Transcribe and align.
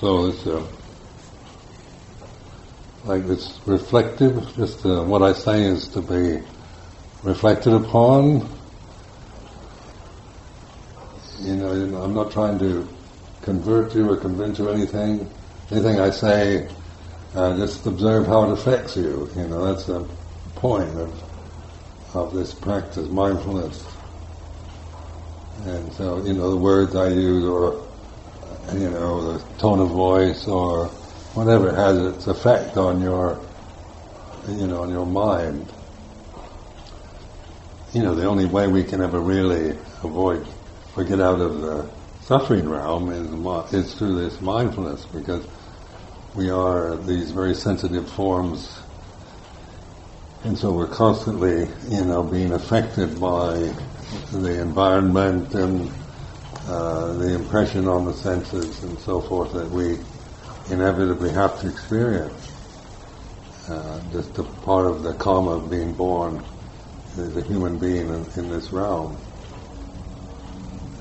So 0.00 0.26
it's 0.26 0.46
uh, 0.46 0.64
like 3.02 3.24
it's 3.24 3.58
reflective. 3.66 4.54
Just 4.54 4.86
uh, 4.86 5.02
what 5.02 5.22
I 5.22 5.32
say 5.32 5.64
is 5.64 5.88
to 5.88 6.00
be 6.00 6.40
reflected 7.24 7.72
upon. 7.72 8.48
You 11.40 11.56
know, 11.56 11.70
I'm 12.00 12.14
not 12.14 12.30
trying 12.30 12.60
to 12.60 12.88
convert 13.42 13.92
you 13.96 14.08
or 14.08 14.16
convince 14.16 14.60
you 14.60 14.68
anything. 14.68 15.28
Anything 15.72 15.98
I 15.98 16.10
say, 16.10 16.68
uh, 17.34 17.56
just 17.56 17.84
observe 17.84 18.28
how 18.28 18.44
it 18.44 18.52
affects 18.52 18.96
you. 18.96 19.28
You 19.34 19.48
know, 19.48 19.64
that's 19.66 19.86
the 19.86 20.08
point 20.54 20.90
of 20.96 21.22
of 22.14 22.32
this 22.32 22.54
practice, 22.54 23.08
mindfulness. 23.08 23.84
And 25.64 25.92
so, 25.92 26.24
you 26.24 26.34
know, 26.34 26.50
the 26.50 26.56
words 26.56 26.94
I 26.94 27.08
use, 27.08 27.44
or 27.44 27.87
you 28.74 28.90
know, 28.90 29.32
the 29.32 29.44
tone 29.58 29.80
of 29.80 29.88
voice, 29.88 30.46
or 30.46 30.86
whatever 31.34 31.74
has 31.74 31.98
its 32.14 32.26
effect 32.26 32.76
on 32.76 33.00
your, 33.00 33.40
you 34.48 34.66
know, 34.66 34.82
on 34.82 34.90
your 34.90 35.06
mind. 35.06 35.72
You 37.92 38.02
know, 38.02 38.14
the 38.14 38.26
only 38.26 38.46
way 38.46 38.68
we 38.68 38.84
can 38.84 39.02
ever 39.02 39.20
really 39.20 39.78
avoid 40.02 40.46
or 40.96 41.04
get 41.04 41.20
out 41.20 41.40
of 41.40 41.60
the 41.60 41.90
suffering 42.20 42.68
realm 42.68 43.10
is 43.10 43.72
is 43.72 43.94
through 43.94 44.20
this 44.20 44.40
mindfulness, 44.40 45.06
because 45.06 45.46
we 46.34 46.50
are 46.50 46.96
these 46.96 47.30
very 47.30 47.54
sensitive 47.54 48.10
forms 48.10 48.80
and 50.44 50.56
so 50.56 50.72
we're 50.72 50.86
constantly, 50.86 51.68
you 51.88 52.04
know, 52.04 52.22
being 52.22 52.52
affected 52.52 53.20
by 53.20 53.54
the 54.32 54.60
environment 54.60 55.52
and 55.54 55.90
uh, 56.68 57.14
the 57.14 57.34
impression 57.34 57.88
on 57.88 58.04
the 58.04 58.12
senses 58.12 58.82
and 58.82 58.98
so 59.00 59.22
forth 59.22 59.52
that 59.54 59.70
we 59.70 59.96
inevitably 60.70 61.32
have 61.32 61.58
to 61.60 61.68
experience. 61.68 62.52
Uh, 63.68 64.00
just 64.12 64.34
part 64.62 64.86
of 64.86 65.02
the 65.02 65.14
karma 65.14 65.52
of 65.52 65.70
being 65.70 65.92
born 65.94 66.44
as 67.12 67.36
a 67.36 67.42
human 67.42 67.78
being 67.78 68.08
in, 68.08 68.26
in 68.36 68.48
this 68.50 68.70
realm. 68.70 69.16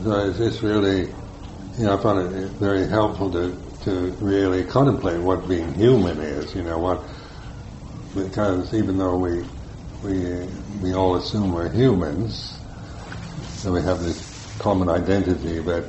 So 0.04 0.30
it's, 0.30 0.40
it's 0.40 0.64
really, 0.64 1.08
you 1.78 1.86
know, 1.86 1.98
I 1.98 2.02
found 2.02 2.34
it 2.34 2.52
very 2.54 2.88
helpful 2.88 3.32
to, 3.32 3.56
to 3.84 4.12
really 4.24 4.64
contemplate 4.64 5.22
what 5.22 5.48
being 5.50 5.74
human 5.74 6.20
is, 6.20 6.56
you 6.56 6.64
know, 6.64 6.78
what 6.78 7.04
because 8.16 8.74
even 8.74 8.98
though 8.98 9.18
we 9.18 9.44
we 10.02 10.46
we 10.82 10.94
all 10.94 11.16
assume 11.16 11.54
we're 11.54 11.72
humans, 11.72 12.58
so 13.58 13.72
we 13.72 13.82
have 13.82 14.00
this 14.02 14.27
common 14.60 14.90
identity, 14.90 15.60
but 15.60 15.86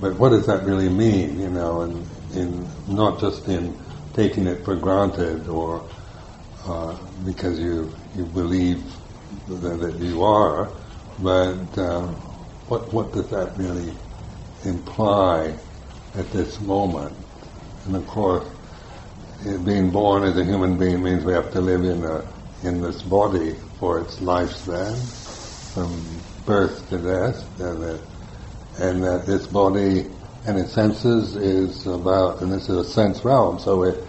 but 0.00 0.18
what 0.18 0.30
does 0.30 0.46
that 0.46 0.64
really 0.64 0.88
mean? 0.88 1.40
You 1.40 1.50
know, 1.50 1.82
and 1.82 2.06
in 2.34 2.68
not 2.88 3.20
just 3.20 3.48
in 3.48 3.78
taking 4.14 4.46
it 4.46 4.64
for 4.64 4.76
granted 4.76 5.48
or 5.48 5.88
uh, 6.66 6.96
because 7.24 7.58
you 7.58 7.92
you 8.14 8.24
believe 8.24 8.82
that, 9.48 9.80
that 9.80 10.00
you 10.00 10.22
are, 10.22 10.70
but 11.18 11.78
uh, 11.78 12.06
what 12.68 12.92
what 12.92 13.12
does 13.12 13.28
that 13.30 13.56
really 13.56 13.94
imply 14.64 15.54
at 16.14 16.30
this 16.30 16.60
moment? 16.60 17.14
And 17.84 17.96
of 17.96 18.06
course, 18.06 18.48
being 19.64 19.90
born 19.90 20.24
as 20.24 20.38
a 20.38 20.44
human 20.44 20.78
being 20.78 21.02
means 21.02 21.24
we 21.24 21.32
have 21.34 21.52
to 21.52 21.60
live 21.60 21.84
in 21.84 22.02
a 22.04 22.24
in 22.66 22.80
this 22.80 23.02
body 23.02 23.54
for 23.78 24.00
its 24.00 24.16
lifespan, 24.20 24.96
from 25.74 26.23
birth 26.46 26.88
to 26.90 26.98
death, 26.98 27.60
and 27.60 27.82
that, 27.82 28.00
and 28.78 29.02
that 29.04 29.24
this 29.26 29.46
body 29.46 30.06
and 30.46 30.58
its 30.58 30.72
senses 30.72 31.36
is 31.36 31.86
about, 31.86 32.42
and 32.42 32.52
this 32.52 32.68
is 32.68 32.76
a 32.76 32.84
sense 32.84 33.24
realm, 33.24 33.58
so 33.58 33.82
it 33.84 34.04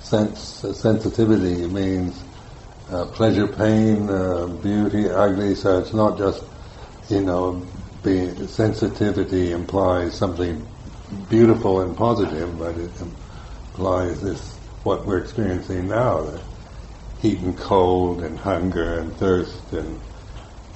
sense 0.00 0.64
uh, 0.64 0.72
sensitivity 0.72 1.66
means 1.66 2.22
uh, 2.90 3.06
pleasure, 3.06 3.46
pain, 3.46 4.08
uh, 4.08 4.46
beauty, 4.46 5.08
ugly. 5.08 5.54
So 5.54 5.78
it's 5.78 5.92
not 5.92 6.18
just 6.18 6.44
you 7.10 7.20
know, 7.20 7.66
being 8.04 8.46
sensitivity 8.46 9.52
implies 9.52 10.16
something 10.16 10.66
beautiful 11.28 11.80
and 11.80 11.96
positive, 11.96 12.56
but 12.58 12.76
it 12.78 12.90
implies 13.00 14.22
this 14.22 14.56
what 14.84 15.04
we're 15.04 15.18
experiencing 15.18 15.88
now, 15.88 16.22
the 16.22 16.40
heat 17.20 17.40
and 17.40 17.58
cold 17.58 18.22
and 18.22 18.38
hunger 18.38 19.00
and 19.00 19.12
thirst 19.16 19.72
and, 19.72 20.00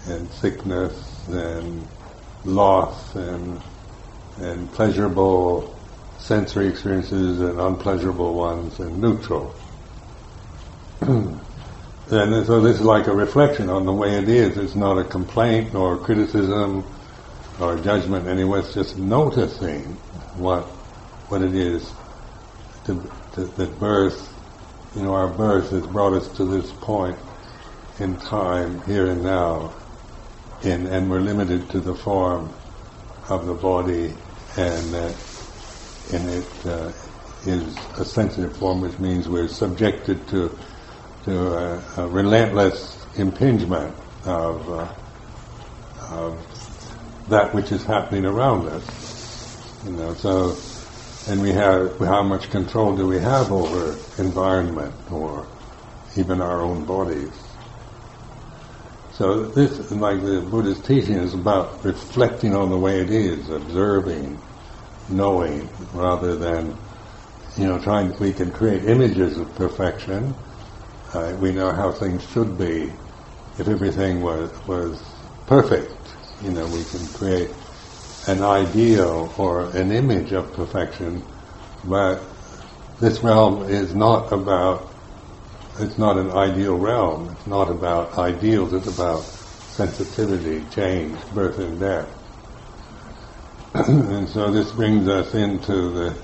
and 0.07 0.31
sickness 0.31 1.27
and 1.29 1.87
loss 2.45 3.15
and, 3.15 3.61
and 4.39 4.71
pleasurable 4.73 5.75
sensory 6.19 6.69
experiences 6.69 7.41
and 7.41 7.61
unpleasurable 7.61 8.35
ones 8.35 8.79
and 8.81 9.01
neutral. 9.01 9.55
and 11.01 11.41
so 12.09 12.61
this 12.61 12.77
is 12.77 12.83
like 12.83 13.07
a 13.07 13.15
reflection 13.15 13.69
on 13.69 13.85
the 13.87 13.93
way 13.93 14.17
it 14.17 14.29
is. 14.29 14.57
It's 14.57 14.75
not 14.75 14.99
a 14.99 15.05
complaint 15.05 15.73
nor 15.73 15.97
criticism 15.99 16.85
or 17.61 17.77
judgment 17.79 18.27
anyway. 18.27 18.61
It's 18.61 18.75
just 18.75 18.99
noticing 18.99 19.85
what 20.37 20.65
what 21.29 21.43
it 21.43 21.55
is 21.55 21.91
to 22.85 22.95
that, 23.35 23.57
that 23.57 23.81
birth, 23.81 24.33
you 24.95 25.03
know, 25.03 25.15
our 25.15 25.29
birth 25.29 25.71
has 25.71 25.87
brought 25.87 26.13
us 26.13 26.29
to 26.37 26.45
this 26.45 26.71
point 26.73 27.19
in 27.99 28.17
time, 28.19 28.81
here 28.83 29.07
and 29.07 29.23
now, 29.23 29.73
in, 30.65 30.87
and 30.87 31.11
we're 31.11 31.21
limited 31.21 31.71
to 31.71 31.81
the 31.81 31.95
form 31.95 32.53
of 33.29 33.47
the 33.47 33.55
body, 33.55 34.15
and 34.57 34.95
that 34.95 35.17
and 36.13 36.29
it 36.29 36.67
uh, 36.67 36.93
is 37.47 37.77
a 37.99 38.05
sensitive 38.05 38.57
form, 38.57 38.81
which 38.81 38.99
means 38.99 39.29
we're 39.29 39.49
subjected 39.49 40.27
to 40.29 40.57
to 41.25 41.55
a, 41.57 41.83
a 41.99 42.09
relentless 42.09 43.07
impingement 43.17 43.95
of, 44.27 44.69
uh, 44.71 44.95
of 46.11 47.27
that 47.29 47.55
which 47.55 47.73
is 47.73 47.83
happening 47.85 48.27
around 48.27 48.67
us. 48.69 49.83
You 49.87 49.93
know, 49.93 50.15
so 50.15 50.57
and 51.27 51.41
we 51.41 51.53
have 51.53 51.99
how 51.99 52.23
much 52.23 52.51
control 52.51 52.95
do 52.95 53.07
we 53.07 53.19
have 53.19 53.51
over 53.51 53.99
environment 54.19 54.95
or 55.11 55.47
even 56.17 56.43
our 56.43 56.61
own 56.61 56.85
bodies. 56.85 57.33
So 59.15 59.45
this, 59.45 59.79
like 59.93 60.21
the 60.23 60.41
Buddha's 60.41 60.81
teaching, 60.81 61.15
is 61.15 61.35
about 61.35 61.85
reflecting 61.85 62.55
on 62.55 62.69
the 62.69 62.77
way 62.77 63.01
it 63.01 63.11
is, 63.11 63.49
observing, 63.49 64.41
knowing, 65.09 65.69
rather 65.93 66.37
than, 66.37 66.77
you 67.57 67.67
know, 67.67 67.79
trying. 67.79 68.19
We 68.19 68.33
can 68.33 68.51
create 68.51 68.85
images 68.87 69.39
of 69.39 69.55
perfection. 69.55 70.35
Uh, 71.13 71.37
we 71.39 71.53
know 71.53 71.71
how 71.71 71.93
things 71.93 72.29
should 72.31 72.59
be. 72.59 72.93
If 73.57 73.69
everything 73.69 74.21
was 74.21 74.51
was 74.67 75.01
perfect, 75.47 76.17
you 76.43 76.51
know, 76.51 76.67
we 76.67 76.83
can 76.85 77.07
create 77.15 77.51
an 78.27 78.43
ideal 78.43 79.33
or 79.39 79.71
an 79.77 79.93
image 79.93 80.33
of 80.33 80.53
perfection, 80.55 81.23
but 81.85 82.21
this 83.01 83.23
realm 83.23 83.69
is 83.69 83.95
not 83.95 84.33
about, 84.33 84.89
it's 85.79 85.99
not 85.99 86.17
an 86.17 86.31
ideal 86.31 86.77
realm. 86.77 87.31
It's 87.31 87.47
not 87.47 87.71
about 87.71 88.17
ideals, 88.19 88.73
it's 88.73 88.87
about 88.87 89.25
sensitivity, 89.71 90.65
change, 90.75 91.19
birth 91.35 91.59
and 91.59 91.81
death. 91.81 92.09
and 93.75 94.29
so 94.29 94.51
this 94.53 94.71
brings 94.73 95.09
us 95.09 95.35
into 95.35 95.91
the 95.91 96.17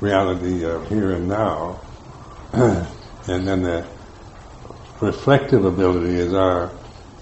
reality 0.00 0.64
of 0.64 0.88
here 0.88 1.12
and 1.12 1.28
now. 1.28 1.80
and 2.52 3.46
then 3.46 3.62
the 3.62 3.86
reflective 5.00 5.64
ability 5.64 6.14
is 6.14 6.34
our, 6.34 6.72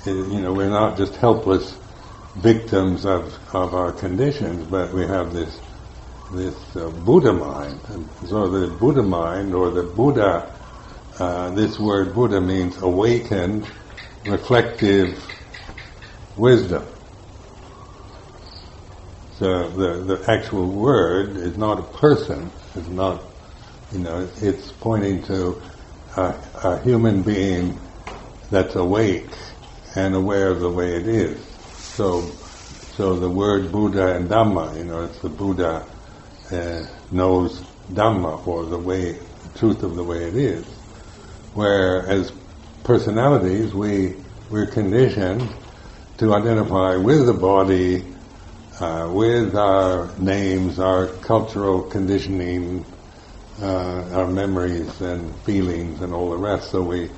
you 0.07 0.41
know, 0.41 0.53
we're 0.53 0.71
not 0.71 0.97
just 0.97 1.15
helpless 1.17 1.77
victims 2.37 3.05
of, 3.05 3.35
of 3.55 3.75
our 3.75 3.93
conditions, 3.93 4.67
but 4.67 4.93
we 4.93 5.07
have 5.07 5.33
this 5.33 5.61
this 6.33 6.77
uh, 6.77 6.91
Buddha 6.91 7.33
mind. 7.33 7.81
And 7.89 8.09
so 8.27 8.49
the 8.49 8.75
Buddha 8.77 9.03
mind, 9.03 9.55
or 9.55 9.71
the 9.71 9.85
Buddha, 9.85 10.56
uh, 11.19 11.51
this 11.51 11.79
word 11.79 12.15
Buddha 12.15 12.41
means 12.41 12.77
awakened, 12.79 13.67
reflective 14.25 15.25
wisdom. 16.37 16.87
So 19.39 19.69
the, 19.71 20.17
the 20.17 20.31
actual 20.31 20.67
word 20.67 21.37
is 21.37 21.57
not 21.57 21.79
a 21.79 21.83
person, 21.99 22.51
it's 22.75 22.89
not, 22.89 23.23
you 23.93 23.99
know, 23.99 24.29
it's 24.41 24.73
pointing 24.73 25.23
to 25.25 25.61
a, 26.17 26.35
a 26.65 26.83
human 26.83 27.23
being 27.23 27.79
that's 28.51 28.75
awake 28.77 29.29
and 29.95 30.15
aware 30.15 30.49
of 30.51 30.61
the 30.61 30.71
way 30.71 30.97
it 30.97 31.07
is. 31.07 31.45
So, 31.95 32.35
so 32.93 33.19
the 33.19 33.31
word 33.31 33.73
Buddha 33.73 34.17
and 34.17 34.29
Dhamma, 34.29 34.77
you 34.77 34.85
know, 34.85 35.05
it's 35.05 35.19
the 35.21 35.29
Buddha 35.29 35.87
uh, 36.51 36.87
knows 37.11 37.63
Dhamma 37.93 38.47
or 38.47 38.67
the 38.67 38.79
way, 38.79 39.13
the 39.13 39.59
truth 39.59 39.83
of 39.83 39.97
the 39.97 40.05
way 40.05 40.25
it 40.25 40.37
is. 40.37 40.76
Where 41.57 42.07
as 42.07 42.33
personalities, 42.85 43.73
we 43.73 44.15
we're 44.51 44.67
conditioned 44.67 45.49
to 46.19 46.35
identify 46.35 46.97
with 46.97 47.25
the 47.25 47.33
body, 47.33 48.05
uh, 48.79 49.09
with 49.11 49.57
our 49.57 50.15
names, 50.19 50.79
our 50.79 51.07
cultural 51.23 51.81
conditioning, 51.85 52.85
uh, 53.63 54.05
our 54.13 54.27
memories 54.27 55.01
and 55.01 55.35
feelings 55.45 56.03
and 56.03 56.13
all 56.13 56.29
the 56.29 56.37
rest. 56.37 56.73
So 56.73 56.83
we 56.83 57.09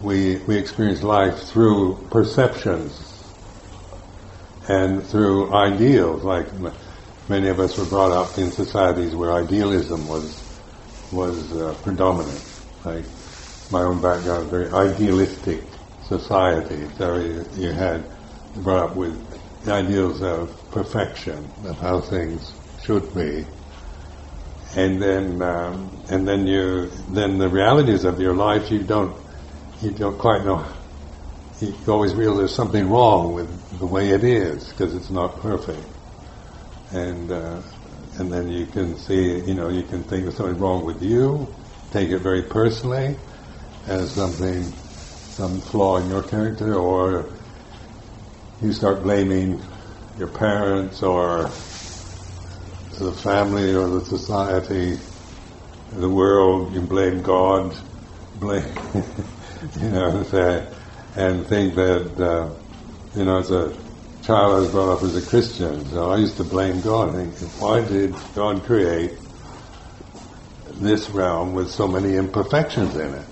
we 0.00 0.36
we 0.46 0.56
experience 0.56 1.02
life 1.02 1.36
through 1.48 2.06
perceptions 2.08 3.24
and 4.68 5.04
through 5.04 5.52
ideals. 5.52 6.22
Like 6.22 6.46
many 7.28 7.48
of 7.48 7.58
us 7.58 7.76
were 7.76 7.84
brought 7.84 8.12
up 8.12 8.38
in 8.38 8.52
societies 8.52 9.16
where 9.16 9.32
idealism 9.32 10.06
was 10.06 10.40
was 11.10 11.52
uh, 11.52 11.74
predominant. 11.82 12.44
Like 12.84 13.04
my 13.70 13.82
own 13.82 14.00
background, 14.00 14.50
very 14.50 14.70
idealistic 14.70 15.60
society. 16.02 16.88
So 16.96 17.16
you, 17.56 17.72
had 17.72 18.04
brought 18.62 18.90
up 18.90 18.96
with 18.96 19.14
ideals 19.66 20.22
of 20.22 20.50
perfection, 20.70 21.50
of 21.64 21.76
how 21.78 22.00
things 22.00 22.54
should 22.84 23.12
be, 23.14 23.44
and 24.76 25.02
then 25.02 25.42
um, 25.42 26.04
and 26.08 26.26
then 26.26 26.46
you 26.46 26.90
then 27.10 27.38
the 27.38 27.48
realities 27.48 28.04
of 28.04 28.20
your 28.20 28.34
life 28.34 28.70
you 28.70 28.84
don't 28.84 29.16
you 29.80 29.90
don't 29.90 30.18
quite 30.18 30.44
know. 30.44 30.64
You 31.60 31.74
always 31.88 32.14
realize 32.14 32.38
there's 32.38 32.54
something 32.54 32.88
wrong 32.90 33.32
with 33.32 33.78
the 33.78 33.86
way 33.86 34.10
it 34.10 34.22
is 34.22 34.68
because 34.68 34.94
it's 34.94 35.10
not 35.10 35.40
perfect, 35.40 35.88
and 36.92 37.32
uh, 37.32 37.62
and 38.18 38.30
then 38.30 38.48
you 38.48 38.66
can 38.66 38.96
see 38.96 39.40
you 39.40 39.54
know 39.54 39.70
you 39.70 39.82
can 39.82 40.04
think 40.04 40.24
there's 40.24 40.36
something 40.36 40.58
wrong 40.58 40.84
with 40.84 41.02
you, 41.02 41.52
take 41.90 42.10
it 42.10 42.18
very 42.20 42.42
personally 42.42 43.16
as 43.86 44.12
something 44.12 44.64
some 45.36 45.60
flaw 45.60 45.98
in 45.98 46.08
your 46.08 46.22
character, 46.22 46.74
or 46.74 47.30
you 48.62 48.72
start 48.72 49.02
blaming 49.02 49.62
your 50.18 50.28
parents 50.28 51.02
or 51.02 51.50
the 52.98 53.12
family 53.12 53.74
or 53.74 53.88
the 53.88 54.04
society, 54.06 54.98
the 55.92 56.08
world, 56.08 56.72
you 56.74 56.80
blame 56.80 57.22
God, 57.22 57.76
blame, 58.40 58.64
you 59.80 59.90
know, 59.90 60.24
and 61.16 61.46
think 61.46 61.74
that, 61.74 62.20
uh, 62.20 62.50
you 63.14 63.24
know, 63.24 63.38
as 63.38 63.50
a 63.50 63.76
child 64.22 64.56
I 64.56 64.58
was 64.60 64.70
brought 64.70 64.96
up 64.96 65.02
as 65.02 65.16
a 65.16 65.28
Christian, 65.28 65.84
so 65.90 66.10
I 66.10 66.16
used 66.16 66.38
to 66.38 66.44
blame 66.44 66.80
God, 66.80 67.14
Think 67.14 67.34
why 67.60 67.82
did 67.82 68.14
God 68.34 68.62
create 68.64 69.12
this 70.74 71.10
realm 71.10 71.54
with 71.54 71.70
so 71.70 71.86
many 71.86 72.16
imperfections 72.16 72.96
in 72.96 73.14
it? 73.14 73.26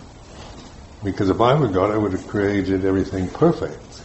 Because 1.05 1.29
if 1.29 1.41
I 1.41 1.55
were 1.55 1.69
God, 1.69 1.91
I 1.91 1.99
would 1.99 2.13
have 2.13 2.27
created 2.27 2.85
everything 2.85 3.29
perfect. 3.29 4.03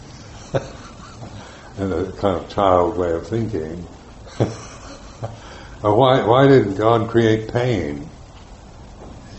in 1.77 1.93
a 1.93 2.11
kind 2.13 2.37
of 2.37 2.49
child 2.49 2.97
way 2.97 3.11
of 3.11 3.25
thinking. 3.25 3.77
why, 5.81 6.25
why 6.25 6.47
did 6.47 6.75
God 6.77 7.09
create 7.09 7.51
pain? 7.53 8.09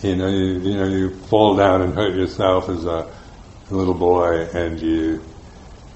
You 0.03 0.17
know, 0.17 0.29
you, 0.29 0.61
you 0.61 0.75
know, 0.75 0.87
you 0.87 1.15
fall 1.27 1.57
down 1.57 1.83
and 1.83 1.95
hurt 1.95 2.15
yourself 2.15 2.71
as 2.71 2.87
a 2.87 3.07
little 3.71 3.95
boy, 3.95 4.47
and 4.55 4.81
you, 4.81 5.23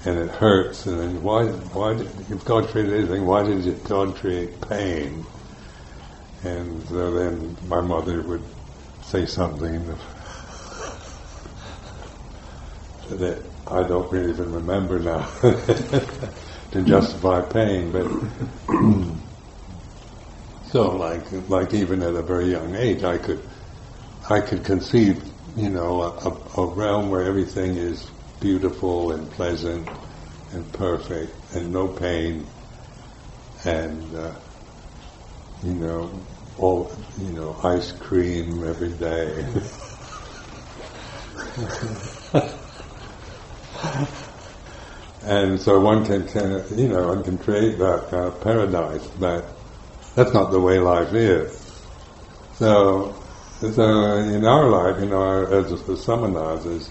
and 0.05 0.19
it 0.19 0.29
hurts. 0.29 0.85
And 0.85 0.99
then 0.99 1.23
why, 1.23 1.47
why, 1.47 1.95
did, 1.95 2.07
if 2.29 2.45
God 2.45 2.67
created 2.67 2.93
anything, 2.93 3.25
why 3.25 3.43
did 3.43 3.83
God 3.85 4.15
create 4.15 4.61
pain? 4.69 5.25
And 6.43 6.87
so 6.87 7.11
then 7.11 7.57
my 7.67 7.81
mother 7.81 8.21
would 8.21 8.43
say 9.01 9.25
something 9.25 9.97
that 13.09 13.43
I 13.67 13.87
don't 13.87 14.11
really 14.11 14.31
even 14.31 14.51
remember 14.51 14.99
now 14.99 15.25
to 16.71 16.83
justify 16.83 17.41
pain, 17.41 17.91
but 17.91 18.07
so 20.63 20.95
like 20.95 21.49
like 21.49 21.73
even 21.73 22.03
at 22.03 22.15
a 22.15 22.21
very 22.21 22.51
young 22.51 22.75
age, 22.75 23.03
I 23.03 23.17
could 23.17 23.41
I 24.29 24.41
could 24.41 24.63
conceive, 24.63 25.23
you 25.55 25.69
know, 25.69 26.01
a, 26.01 26.61
a 26.61 26.75
realm 26.75 27.09
where 27.09 27.23
everything 27.23 27.77
is 27.77 28.09
beautiful 28.39 29.11
and 29.11 29.29
pleasant 29.31 29.87
and 30.51 30.71
perfect 30.73 31.31
and 31.53 31.71
no 31.71 31.87
pain 31.87 32.47
and 33.65 34.15
uh, 34.15 34.31
you 35.63 35.73
know 35.73 36.25
all 36.57 36.95
you 37.17 37.31
know 37.33 37.59
ice 37.63 37.91
cream 37.91 38.63
every 38.67 38.93
day. 38.93 39.45
and 45.23 45.59
so 45.59 45.79
one 45.79 46.05
can, 46.05 46.27
can, 46.27 46.77
you 46.77 46.87
know, 46.87 47.07
one 47.07 47.23
can 47.23 47.37
create 47.37 47.77
that 47.77 48.37
paradise, 48.41 49.07
but 49.19 49.45
that's 50.15 50.33
not 50.33 50.51
the 50.51 50.59
way 50.59 50.79
life 50.79 51.13
is. 51.13 51.61
So, 52.53 53.13
so 53.59 53.83
in 54.17 54.45
our 54.45 54.69
life, 54.69 55.01
you 55.01 55.09
know, 55.09 55.45
as 55.45 55.69
the 55.83 55.93
samanas, 55.93 56.65
as 56.65 56.89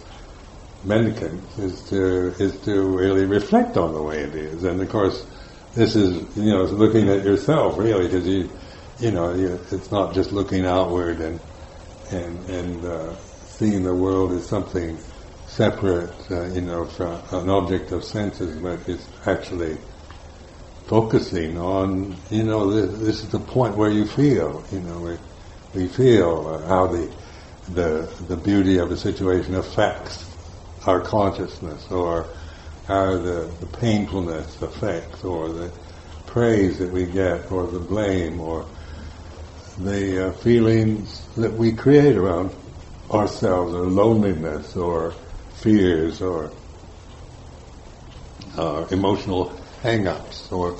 mendicants, 0.84 1.58
is 1.58 1.88
to 1.88 2.34
is 2.38 2.60
to 2.60 2.82
really 2.82 3.24
reflect 3.24 3.76
on 3.76 3.94
the 3.94 4.02
way 4.02 4.18
it 4.18 4.34
is, 4.34 4.64
and 4.64 4.80
of 4.82 4.88
course, 4.90 5.26
this 5.74 5.96
is 5.96 6.36
you 6.36 6.52
know 6.52 6.64
looking 6.64 7.08
at 7.08 7.24
yourself 7.24 7.78
really, 7.78 8.06
because 8.06 8.26
you, 8.26 8.50
you 8.98 9.10
know, 9.10 9.34
you, 9.34 9.58
it's 9.72 9.90
not 9.90 10.14
just 10.14 10.32
looking 10.32 10.66
outward 10.66 11.20
and 11.20 11.40
and 12.10 12.38
and 12.50 12.84
uh, 12.84 13.16
seeing 13.16 13.82
the 13.82 13.94
world 13.94 14.32
as 14.32 14.46
something 14.46 14.98
separate, 15.54 16.10
uh, 16.32 16.46
you 16.46 16.60
know, 16.60 16.84
from 16.84 17.20
an 17.30 17.48
object 17.48 17.92
of 17.92 18.02
senses, 18.02 18.58
but 18.60 18.80
it's 18.88 19.06
actually 19.24 19.76
focusing 20.86 21.56
on, 21.56 22.16
you 22.28 22.42
know, 22.42 22.72
this, 22.72 22.98
this 22.98 23.22
is 23.22 23.28
the 23.28 23.38
point 23.38 23.76
where 23.76 23.90
you 23.90 24.04
feel, 24.04 24.64
you 24.72 24.80
know, 24.80 24.98
we, 24.98 25.16
we 25.82 25.88
feel 25.88 26.48
uh, 26.48 26.66
how 26.66 26.88
the, 26.88 27.08
the, 27.68 28.12
the 28.26 28.36
beauty 28.36 28.78
of 28.78 28.90
a 28.90 28.96
situation 28.96 29.54
affects 29.54 30.28
our 30.86 31.00
consciousness, 31.00 31.88
or 31.88 32.28
how 32.88 33.16
the, 33.16 33.48
the 33.60 33.66
painfulness 33.78 34.60
affects, 34.60 35.22
or 35.22 35.50
the 35.50 35.70
praise 36.26 36.80
that 36.80 36.90
we 36.90 37.06
get, 37.06 37.50
or 37.52 37.68
the 37.68 37.78
blame, 37.78 38.40
or 38.40 38.66
the 39.78 40.28
uh, 40.28 40.32
feelings 40.32 41.28
that 41.36 41.52
we 41.52 41.72
create 41.72 42.16
around 42.16 42.50
ourselves, 43.12 43.72
or 43.72 43.86
loneliness, 43.86 44.74
or 44.74 45.14
fears 45.56 46.20
or 46.20 46.52
uh, 48.56 48.86
emotional 48.90 49.56
hang-ups 49.82 50.50
or 50.52 50.78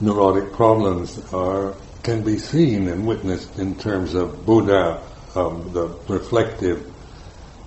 neurotic 0.00 0.52
problems 0.52 1.20
are 1.32 1.74
can 2.02 2.22
be 2.22 2.38
seen 2.38 2.88
and 2.88 3.06
witnessed 3.06 3.58
in 3.58 3.76
terms 3.76 4.14
of 4.14 4.46
Buddha, 4.46 5.02
um, 5.34 5.70
the 5.72 5.88
reflective 6.08 6.90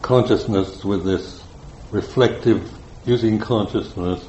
consciousness 0.01 0.83
with 0.83 1.05
this 1.05 1.41
reflective 1.91 2.71
using 3.05 3.39
consciousness 3.39 4.27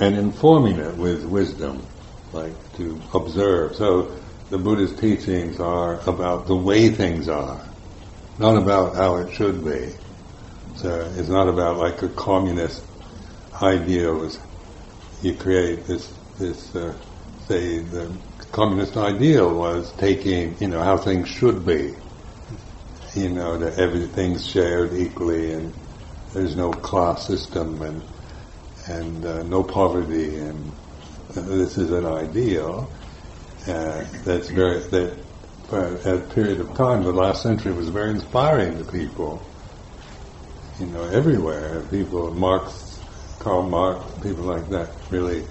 and 0.00 0.16
informing 0.16 0.78
it 0.78 0.96
with 0.96 1.24
wisdom, 1.24 1.84
like 2.32 2.54
to 2.76 3.00
observe. 3.12 3.74
So 3.76 4.16
the 4.50 4.58
Buddha's 4.58 4.94
teachings 4.94 5.58
are 5.60 6.00
about 6.08 6.46
the 6.46 6.56
way 6.56 6.88
things 6.88 7.28
are, 7.28 7.60
not 8.38 8.56
about 8.56 8.94
how 8.94 9.16
it 9.16 9.34
should 9.34 9.64
be. 9.64 9.94
Uh, 10.82 11.08
it's 11.16 11.28
not 11.28 11.48
about 11.48 11.78
like 11.78 12.02
a 12.02 12.08
communist 12.08 12.84
ideal. 13.62 14.28
You 15.22 15.34
create 15.34 15.86
this, 15.86 16.12
this, 16.38 16.74
uh, 16.74 16.94
say, 17.46 17.78
the 17.78 18.12
communist 18.52 18.96
ideal 18.96 19.54
was 19.54 19.92
taking, 19.92 20.56
you 20.58 20.68
know, 20.68 20.82
how 20.82 20.96
things 20.96 21.28
should 21.28 21.64
be. 21.64 21.94
You 23.14 23.28
know, 23.28 23.56
that 23.58 23.78
everything's 23.78 24.44
shared 24.44 24.92
equally 24.94 25.52
and 25.52 25.72
there's 26.32 26.56
no 26.56 26.72
class 26.72 27.26
system 27.26 27.80
and, 27.80 28.02
and 28.88 29.24
uh, 29.24 29.42
no 29.44 29.62
poverty 29.62 30.36
and 30.36 30.72
uh, 31.36 31.42
this 31.42 31.78
is 31.78 31.92
an 31.92 32.04
ideal 32.04 32.90
uh, 33.68 34.04
that's 34.24 34.50
very, 34.50 34.80
that 34.80 35.16
for 35.68 35.94
a 35.94 36.18
period 36.34 36.60
of 36.60 36.74
time, 36.74 37.04
the 37.04 37.12
last 37.12 37.42
century 37.42 37.72
was 37.72 37.88
very 37.88 38.10
inspiring 38.10 38.76
to 38.78 38.84
people 38.92 39.40
you 40.78 40.86
know, 40.86 41.04
everywhere. 41.04 41.82
People, 41.90 42.32
Marx, 42.32 43.00
Karl 43.38 43.62
Marx, 43.62 44.04
people 44.22 44.44
like 44.44 44.68
that, 44.70 44.90
really 45.10 45.44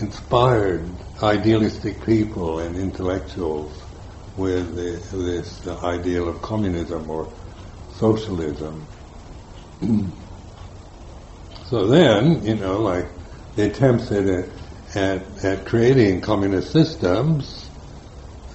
inspired 0.00 0.88
idealistic 1.22 2.04
people 2.04 2.60
and 2.60 2.76
intellectuals 2.76 3.82
with 4.36 4.74
the, 4.74 5.16
this 5.16 5.66
ideal 5.82 6.28
of 6.28 6.40
communism 6.40 7.10
or 7.10 7.30
socialism. 7.94 8.86
so 11.66 11.86
then, 11.86 12.44
you 12.44 12.54
know, 12.54 12.80
like 12.80 13.06
the 13.56 13.66
attempts 13.70 14.10
at, 14.12 14.48
at, 14.94 15.44
at 15.44 15.66
creating 15.66 16.20
communist 16.20 16.72
systems, 16.72 17.68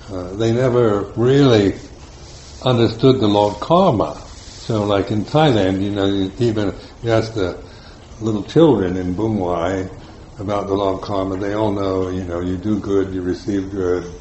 uh, 0.10 0.34
they 0.36 0.52
never 0.54 1.02
really 1.16 1.74
understood 2.64 3.20
the 3.20 3.28
law 3.28 3.52
of 3.52 3.60
karma. 3.60 4.25
So, 4.66 4.84
like 4.84 5.12
in 5.12 5.26
Thailand, 5.26 5.82
you 5.82 5.92
know, 5.92 6.08
even 6.40 6.74
you 7.04 7.12
ask 7.12 7.34
the 7.34 7.64
little 8.20 8.44
children 8.44 8.98
in 8.98 9.14
Bung 9.14 9.38
Wai 9.38 9.88
about 10.40 10.68
the 10.68 10.74
law 10.74 10.96
of 10.96 11.02
karma, 11.02 11.38
they 11.38 11.54
all 11.54 11.72
know, 11.72 12.10
you 12.10 12.24
know, 12.24 12.42
you 12.42 12.58
do 12.58 12.80
good, 12.80 13.14
you 13.14 13.22
receive 13.22 13.70
good, 13.72 14.12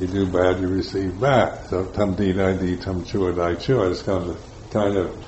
You 0.00 0.08
do 0.08 0.26
bad, 0.26 0.60
you 0.60 0.66
receive 0.66 1.20
bad. 1.20 1.68
So 1.68 1.84
tam 1.86 2.14
di 2.16 2.32
dai 2.32 2.56
di, 2.56 2.76
tam 2.76 3.04
chua 3.04 3.34
dai 3.34 3.54
chua. 3.54 3.90
It's 3.92 4.02
kind 4.02 4.28
of, 4.28 4.70
kind 4.70 4.96
of, 4.96 5.24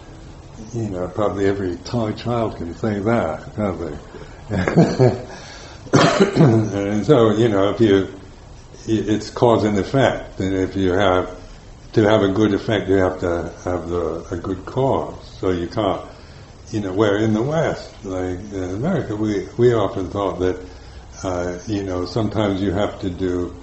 you 0.75 0.91
know, 0.91 1.07
probably 1.07 1.47
every 1.47 1.77
Thai 1.85 2.13
child 2.13 2.57
can 2.57 2.75
say 2.75 2.99
that, 2.99 3.55
can't 3.55 3.79
they? 3.79 3.97
and 6.43 7.07
so, 7.07 7.31
you 7.31 7.49
know, 7.49 7.71
if 7.71 7.81
you, 7.81 8.09
it's 8.89 9.31
cause 9.31 9.63
and 9.63 9.79
effect, 9.79 10.41
and 10.41 10.53
if 10.53 10.75
you 10.75 10.93
have, 10.93 11.36
to 11.97 12.03
have 12.03 12.21
a 12.21 12.29
good 12.29 12.53
effect, 12.53 12.91
you 12.91 12.97
have 12.97 13.19
to 13.19 13.51
have 13.65 13.89
the, 13.89 14.23
a 14.31 14.37
good 14.37 14.67
cause. 14.67 15.39
So 15.41 15.51
you 15.51 15.67
can't, 15.67 16.03
you 16.71 16.81
know, 16.81 16.93
where 16.93 17.17
in 17.17 17.33
the 17.33 17.41
West, 17.41 18.05
like 18.05 18.39
in 18.53 18.65
America, 18.65 19.17
we, 19.17 19.49
we 19.57 19.73
often 19.73 20.11
thought 20.11 20.39
that, 20.41 20.61
uh, 21.25 21.59
you 21.67 21.83
know, 21.85 22.05
sometimes 22.05 22.61
you 22.61 22.71
have 22.73 23.01
to 23.01 23.09
do, 23.09 23.57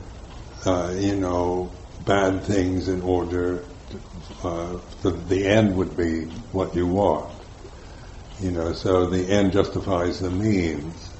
uh, 0.66 0.96
you 0.98 1.16
know, 1.16 1.72
bad 2.06 2.42
things 2.42 2.88
in 2.88 3.02
order 3.02 3.63
to, 3.92 4.48
uh, 4.48 4.80
so 5.04 5.12
the 5.12 5.46
end 5.46 5.75
would 5.75 5.96
be 5.96 6.24
what 6.54 6.75
you 6.75 6.88
want. 6.88 7.32
You 8.40 8.50
know, 8.50 8.74
so 8.74 9.06
the 9.06 9.32
end 9.32 9.54
justifies 9.54 10.22
the 10.22 10.32
means. 10.32 11.12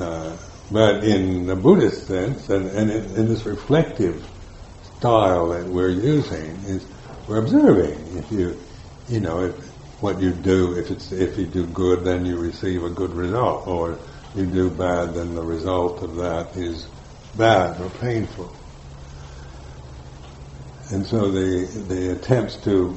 Uh, 0.00 0.36
but 0.72 1.04
in 1.04 1.46
the 1.46 1.54
Buddhist 1.54 2.08
sense, 2.08 2.48
and, 2.48 2.66
and 2.70 2.90
in, 2.90 3.04
in, 3.14 3.28
this 3.28 3.46
reflective 3.46 4.28
style 4.98 5.48
that 5.48 5.66
we're 5.66 5.90
using, 5.90 6.56
is 6.64 6.86
we're 7.28 7.38
observing. 7.38 8.16
If 8.16 8.30
you, 8.30 8.58
you 9.08 9.20
know, 9.20 9.44
if 9.44 9.54
what 10.00 10.20
you 10.20 10.32
do, 10.32 10.76
if 10.78 10.90
it's 10.90 11.12
if 11.12 11.38
you 11.38 11.46
do 11.46 11.66
good, 11.66 12.04
then 12.04 12.26
you 12.26 12.36
receive 12.36 12.82
a 12.82 12.90
good 12.90 13.12
result, 13.12 13.66
or 13.66 13.98
you 14.34 14.46
do 14.46 14.70
bad, 14.70 15.14
then 15.14 15.34
the 15.34 15.42
result 15.42 16.02
of 16.02 16.16
that 16.16 16.56
is 16.56 16.86
bad 17.36 17.80
or 17.80 17.90
painful. 17.90 18.52
And 20.90 21.04
so 21.06 21.30
the 21.30 21.66
the 21.88 22.12
attempts 22.12 22.56
to 22.64 22.94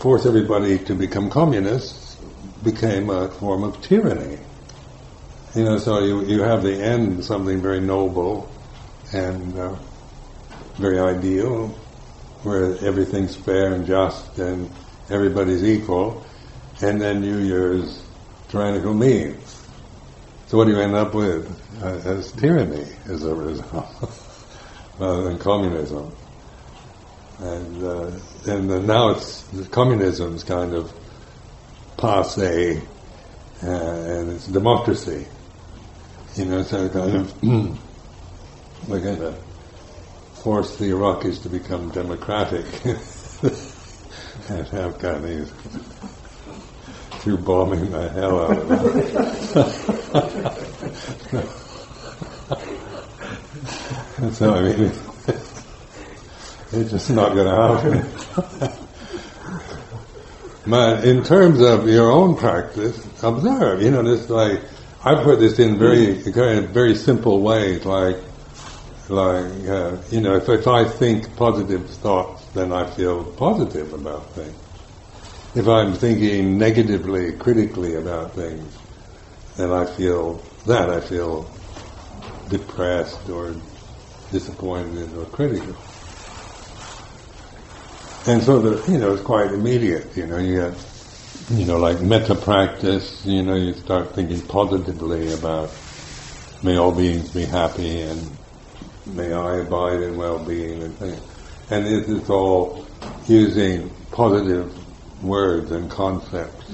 force 0.00 0.26
everybody 0.26 0.78
to 0.84 0.94
become 0.94 1.30
communists 1.30 2.16
became 2.62 3.10
a 3.10 3.28
form 3.28 3.62
of 3.62 3.80
tyranny. 3.82 4.38
You 5.54 5.64
know, 5.64 5.78
so 5.78 6.00
you, 6.00 6.24
you 6.24 6.42
have 6.42 6.62
the 6.62 6.74
end, 6.74 7.24
something 7.24 7.62
very 7.62 7.80
noble 7.80 8.50
and 9.12 9.58
uh, 9.58 9.76
very 10.78 10.98
ideal, 10.98 11.68
where 12.42 12.76
everything's 12.84 13.36
fair 13.36 13.74
and 13.74 13.86
just 13.86 14.38
and 14.38 14.70
everybody's 15.10 15.64
equal, 15.64 16.24
and 16.80 17.00
then 17.00 17.22
you 17.22 17.38
use 17.38 18.02
tyrannical 18.48 18.94
means. 18.94 19.62
So 20.46 20.56
what 20.56 20.66
do 20.66 20.72
you 20.72 20.80
end 20.80 20.94
up 20.94 21.14
with? 21.14 21.46
Uh, 21.82 21.86
as 22.08 22.32
tyranny 22.32 22.86
as 23.06 23.24
a 23.24 23.34
result, 23.34 24.10
rather 24.98 25.22
than 25.24 25.38
communism. 25.38 26.12
And 27.40 27.84
uh, 27.84 28.10
and 28.46 28.86
now 28.86 29.10
it's 29.10 29.42
communism's 29.70 30.42
kind 30.42 30.74
of 30.74 30.92
passe, 31.96 32.80
uh, 33.62 33.66
and 33.66 34.32
it's 34.32 34.46
democracy. 34.46 35.26
You 36.34 36.44
know, 36.46 36.62
so 36.62 36.88
kind 36.88 37.16
of 37.16 37.42
we're 38.88 39.00
to 39.00 39.34
force 40.42 40.76
the 40.76 40.86
Iraqis 40.86 41.40
to 41.42 41.48
become 41.48 41.90
democratic 41.90 42.66
and 44.48 44.66
have 44.68 44.98
these 45.22 45.50
through 47.20 47.38
bombing 47.38 47.90
the 47.90 48.08
hell 48.10 48.40
out 48.40 48.56
of 48.56 48.68
them. 48.68 48.78
so 54.34 54.54
I 54.54 54.62
mean, 54.62 54.92
it's 56.72 56.90
just 56.90 57.10
not 57.10 57.34
going 57.34 57.46
to 57.46 57.54
happen. 57.54 58.08
but 60.66 61.04
in 61.04 61.22
terms 61.24 61.60
of 61.60 61.88
your 61.88 62.10
own 62.10 62.36
practice, 62.36 63.06
observe. 63.22 63.82
You 63.82 63.90
know, 63.90 64.02
this 64.02 64.30
like 64.30 64.62
I 65.04 65.22
put 65.22 65.40
this 65.40 65.58
in 65.58 65.78
very 65.78 66.22
of 66.64 66.70
very 66.70 66.94
simple 66.94 67.40
ways, 67.40 67.84
like 67.84 68.16
like 69.08 69.68
uh, 69.68 69.96
you 70.10 70.20
know, 70.20 70.36
if, 70.36 70.48
if 70.48 70.66
I 70.66 70.84
think 70.88 71.34
positive 71.36 71.88
thoughts, 71.88 72.44
then 72.54 72.72
I 72.72 72.88
feel 72.90 73.24
positive 73.24 73.92
about 73.92 74.26
things. 74.32 74.54
If 75.54 75.66
I'm 75.66 75.94
thinking 75.94 76.58
negatively, 76.58 77.32
critically 77.32 77.94
about 77.94 78.32
things, 78.32 78.76
then 79.56 79.72
I 79.72 79.86
feel 79.86 80.42
that 80.66 80.90
I 80.90 81.00
feel 81.00 81.50
depressed 82.48 83.28
or 83.30 83.54
disappointed 84.30 85.16
or 85.16 85.24
critical. 85.26 85.74
And 88.26 88.42
so 88.42 88.60
the 88.60 88.92
you 88.92 88.98
know 88.98 89.14
it's 89.14 89.22
quite 89.22 89.52
immediate. 89.52 90.16
You 90.16 90.26
know, 90.26 90.36
you 90.38 90.60
get 90.60 90.74
you 91.50 91.64
know, 91.64 91.76
like 91.76 92.00
metta 92.00 92.34
practice. 92.34 93.24
you 93.24 93.42
know, 93.42 93.54
you 93.54 93.72
start 93.72 94.14
thinking 94.14 94.40
positively 94.42 95.32
about 95.32 95.70
may 96.62 96.76
all 96.76 96.92
beings 96.92 97.30
be 97.30 97.44
happy 97.44 98.02
and 98.02 98.20
may 99.08 99.32
I 99.32 99.58
abide 99.58 100.02
in 100.02 100.16
well-being 100.16 100.82
and 100.82 100.94
things. 100.96 101.20
And 101.70 101.86
it 101.86 102.08
is 102.08 102.30
all 102.30 102.86
using 103.26 103.90
positive 104.10 104.72
words 105.22 105.70
and 105.70 105.90
concepts. 105.90 106.70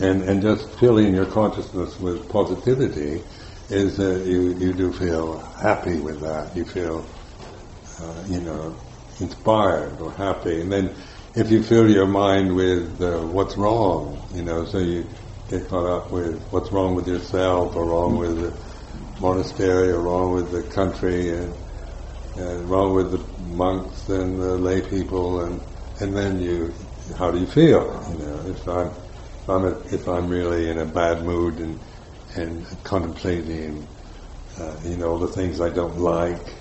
And, 0.00 0.22
and 0.22 0.40
just 0.40 0.78
filling 0.78 1.14
your 1.14 1.26
consciousness 1.26 1.98
with 1.98 2.28
positivity 2.28 3.22
is 3.68 3.96
that 3.96 4.24
you, 4.24 4.54
you 4.54 4.72
do 4.72 4.92
feel 4.92 5.38
happy 5.60 5.98
with 6.00 6.20
that. 6.20 6.56
You 6.56 6.64
feel, 6.64 7.04
uh, 8.00 8.24
you 8.28 8.40
know, 8.40 8.76
inspired 9.20 10.00
or 10.00 10.12
happy. 10.12 10.60
And 10.60 10.72
then 10.72 10.94
if 11.34 11.50
you 11.50 11.62
fill 11.62 11.90
your 11.90 12.06
mind 12.06 12.54
with 12.54 13.02
uh, 13.02 13.18
what's 13.20 13.56
wrong, 13.56 14.22
you 14.32 14.42
know, 14.42 14.64
so 14.64 14.78
you 14.78 15.06
get 15.50 15.68
caught 15.68 15.86
up 15.86 16.10
with 16.10 16.42
what's 16.50 16.72
wrong 16.72 16.94
with 16.94 17.08
yourself 17.08 17.74
or 17.74 17.86
wrong 17.86 18.16
with 18.16 18.54
monastery 19.20 19.90
or 19.90 20.02
wrong 20.02 20.34
with 20.34 20.52
the 20.52 20.62
country 20.74 21.30
and, 21.30 21.54
and 22.36 22.68
wrong 22.68 22.94
with 22.94 23.10
the 23.12 23.24
monks 23.38 24.08
and 24.08 24.40
the 24.40 24.56
lay 24.58 24.80
people 24.82 25.40
and 25.44 25.60
and 26.00 26.16
then 26.16 26.40
you 26.40 26.72
how 27.18 27.30
do 27.30 27.40
you 27.40 27.46
feel 27.46 27.82
you 28.12 28.26
know 28.26 28.44
if 28.46 28.66
I'm 28.68 28.88
if 29.42 29.48
I'm, 29.48 29.64
a, 29.64 29.80
if 29.94 30.08
I'm 30.08 30.28
really 30.28 30.70
in 30.70 30.78
a 30.78 30.86
bad 30.86 31.24
mood 31.24 31.58
and 31.58 31.80
and 32.36 32.66
contemplating 32.84 33.88
uh, 34.60 34.76
you 34.84 34.96
know 34.96 35.18
the 35.18 35.32
things 35.34 35.60
I 35.60 35.70
don't 35.70 35.98
like 35.98 36.54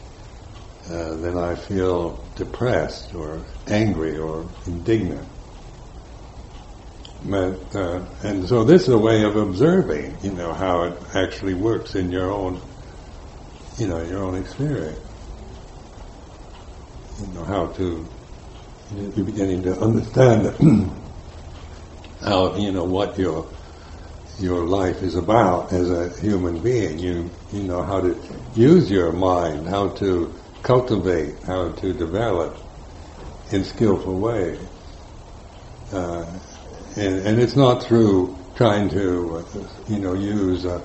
uh, 0.89 1.17
then 1.21 1.37
I 1.37 1.55
feel 1.55 2.31
depressed 2.35 3.13
or 3.13 3.45
angry 3.67 4.17
or 4.17 4.49
indignant. 4.65 5.36
But, 7.25 7.75
uh, 7.75 8.05
and 8.23 8.47
so 8.47 8.63
this 8.63 8.83
is 8.83 8.89
a 8.89 8.97
way 8.97 9.23
of 9.23 9.35
observing, 9.35 10.17
you 10.21 10.31
know, 10.31 10.53
how 10.53 10.83
it 10.83 11.01
actually 11.15 11.55
works 11.55 11.95
in 11.95 12.11
your 12.11 12.31
own, 12.31 12.61
you 13.77 13.87
know, 13.87 14.01
your 14.03 14.23
own 14.23 14.35
experience. 14.35 14.99
You 17.19 17.27
know, 17.33 17.43
how 17.43 17.67
to, 17.67 18.07
you're 18.95 19.25
beginning 19.25 19.63
to 19.63 19.77
understand 19.79 20.45
how, 22.21 22.55
you 22.55 22.71
know, 22.71 22.85
what 22.85 23.17
your, 23.17 23.47
your 24.39 24.65
life 24.65 25.01
is 25.01 25.15
about 25.15 25.73
as 25.73 25.89
a 25.89 26.09
human 26.21 26.59
being. 26.59 26.99
You, 26.99 27.29
you 27.51 27.63
know 27.63 27.81
how 27.81 28.01
to 28.01 28.15
use 28.55 28.89
your 28.91 29.11
mind, 29.11 29.67
how 29.67 29.89
to 29.95 30.33
cultivate, 30.61 31.41
how 31.43 31.71
to 31.71 31.93
develop 31.93 32.57
in 33.51 33.63
skillful 33.63 34.19
ways. 34.19 34.59
Uh, 35.91 36.25
and, 36.97 37.27
and, 37.27 37.39
it's 37.39 37.55
not 37.55 37.83
through 37.83 38.35
trying 38.55 38.89
to, 38.89 39.45
you 39.87 39.99
know, 39.99 40.13
use 40.13 40.65
a, 40.65 40.83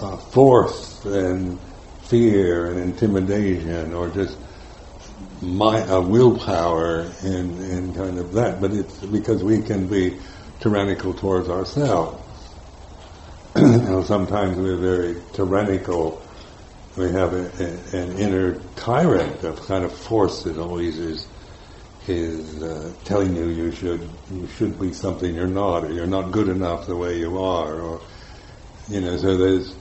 a 0.00 0.16
force 0.16 1.04
and 1.04 1.58
fear 2.02 2.70
and 2.70 2.80
intimidation 2.80 3.92
or 3.92 4.08
just 4.08 4.38
my, 5.42 5.78
a 5.86 6.00
willpower 6.00 7.10
and, 7.22 7.58
and 7.60 7.94
kind 7.94 8.18
of 8.18 8.32
that, 8.32 8.60
but 8.60 8.72
it's 8.72 8.98
because 8.98 9.44
we 9.44 9.60
can 9.60 9.86
be 9.86 10.18
tyrannical 10.60 11.12
towards 11.12 11.48
ourselves. 11.48 12.22
you 13.56 13.62
know, 13.62 14.02
sometimes 14.02 14.56
we're 14.56 14.78
very 14.78 15.20
tyrannical 15.32 16.24
we 16.96 17.10
have 17.10 17.32
a, 17.32 17.50
a, 17.58 18.00
an 18.00 18.18
inner 18.18 18.60
tyrant 18.76 19.42
of 19.42 19.60
kind 19.66 19.84
of 19.84 19.92
force 19.92 20.44
that 20.44 20.58
always 20.58 20.98
is 20.98 21.26
is 22.08 22.62
uh, 22.62 22.92
telling 23.04 23.34
you 23.36 23.48
you 23.48 23.72
should 23.72 24.08
you 24.30 24.46
should 24.56 24.78
be 24.80 24.92
something 24.92 25.34
you're 25.34 25.46
not, 25.46 25.84
or 25.84 25.92
you're 25.92 26.06
not 26.06 26.30
good 26.30 26.48
enough 26.48 26.86
the 26.86 26.96
way 26.96 27.18
you 27.18 27.38
are, 27.38 27.80
or 27.80 28.00
you 28.88 29.00
know. 29.00 29.16
So 29.16 29.36
there's 29.36 29.74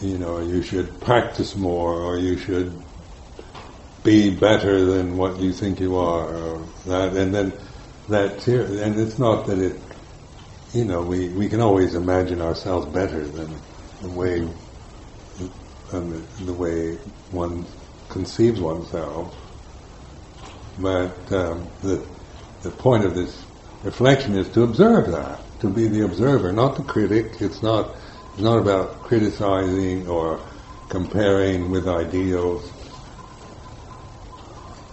you 0.00 0.18
know 0.18 0.40
you 0.40 0.62
should 0.62 1.00
practice 1.00 1.56
more, 1.56 1.94
or 1.94 2.18
you 2.18 2.36
should 2.36 2.72
be 4.02 4.34
better 4.34 4.84
than 4.84 5.16
what 5.16 5.38
you 5.40 5.52
think 5.52 5.80
you 5.80 5.96
are, 5.96 6.34
or 6.34 6.66
that, 6.86 7.16
and 7.16 7.34
then 7.34 7.52
that 8.08 8.46
and 8.46 8.98
it's 8.98 9.18
not 9.18 9.46
that 9.46 9.58
it 9.58 9.80
you 10.72 10.84
know 10.84 11.02
we 11.02 11.28
we 11.30 11.48
can 11.48 11.60
always 11.60 11.94
imagine 11.94 12.40
ourselves 12.40 12.86
better 12.86 13.26
than 13.26 13.54
the 14.02 14.08
way 14.08 14.48
the 15.90 16.52
way 16.52 16.94
one 17.30 17.66
conceives 18.08 18.60
oneself. 18.60 19.34
But 20.78 21.32
um, 21.32 21.68
the 21.82 22.06
the 22.62 22.70
point 22.70 23.04
of 23.04 23.14
this 23.14 23.44
reflection 23.82 24.36
is 24.36 24.48
to 24.50 24.62
observe 24.62 25.10
that, 25.12 25.40
to 25.60 25.68
be 25.68 25.88
the 25.88 26.04
observer, 26.04 26.52
not 26.52 26.76
the 26.76 26.82
critic. 26.82 27.40
It's 27.40 27.62
not 27.62 27.96
it's 28.32 28.42
not 28.42 28.58
about 28.58 29.02
criticizing 29.02 30.08
or 30.08 30.40
comparing 30.88 31.70
with 31.70 31.88
ideals, 31.88 32.70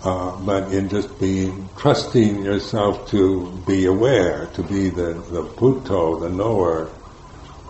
uh, 0.04 0.36
but 0.42 0.72
in 0.72 0.90
just 0.90 1.20
being 1.20 1.70
trusting 1.78 2.44
yourself 2.44 3.10
to 3.10 3.52
be 3.66 3.86
aware, 3.86 4.48
to 4.54 4.64
be 4.64 4.90
the 4.90 5.14
the 5.32 5.44
Buddho, 5.44 6.20
the 6.22 6.30
knower 6.30 6.90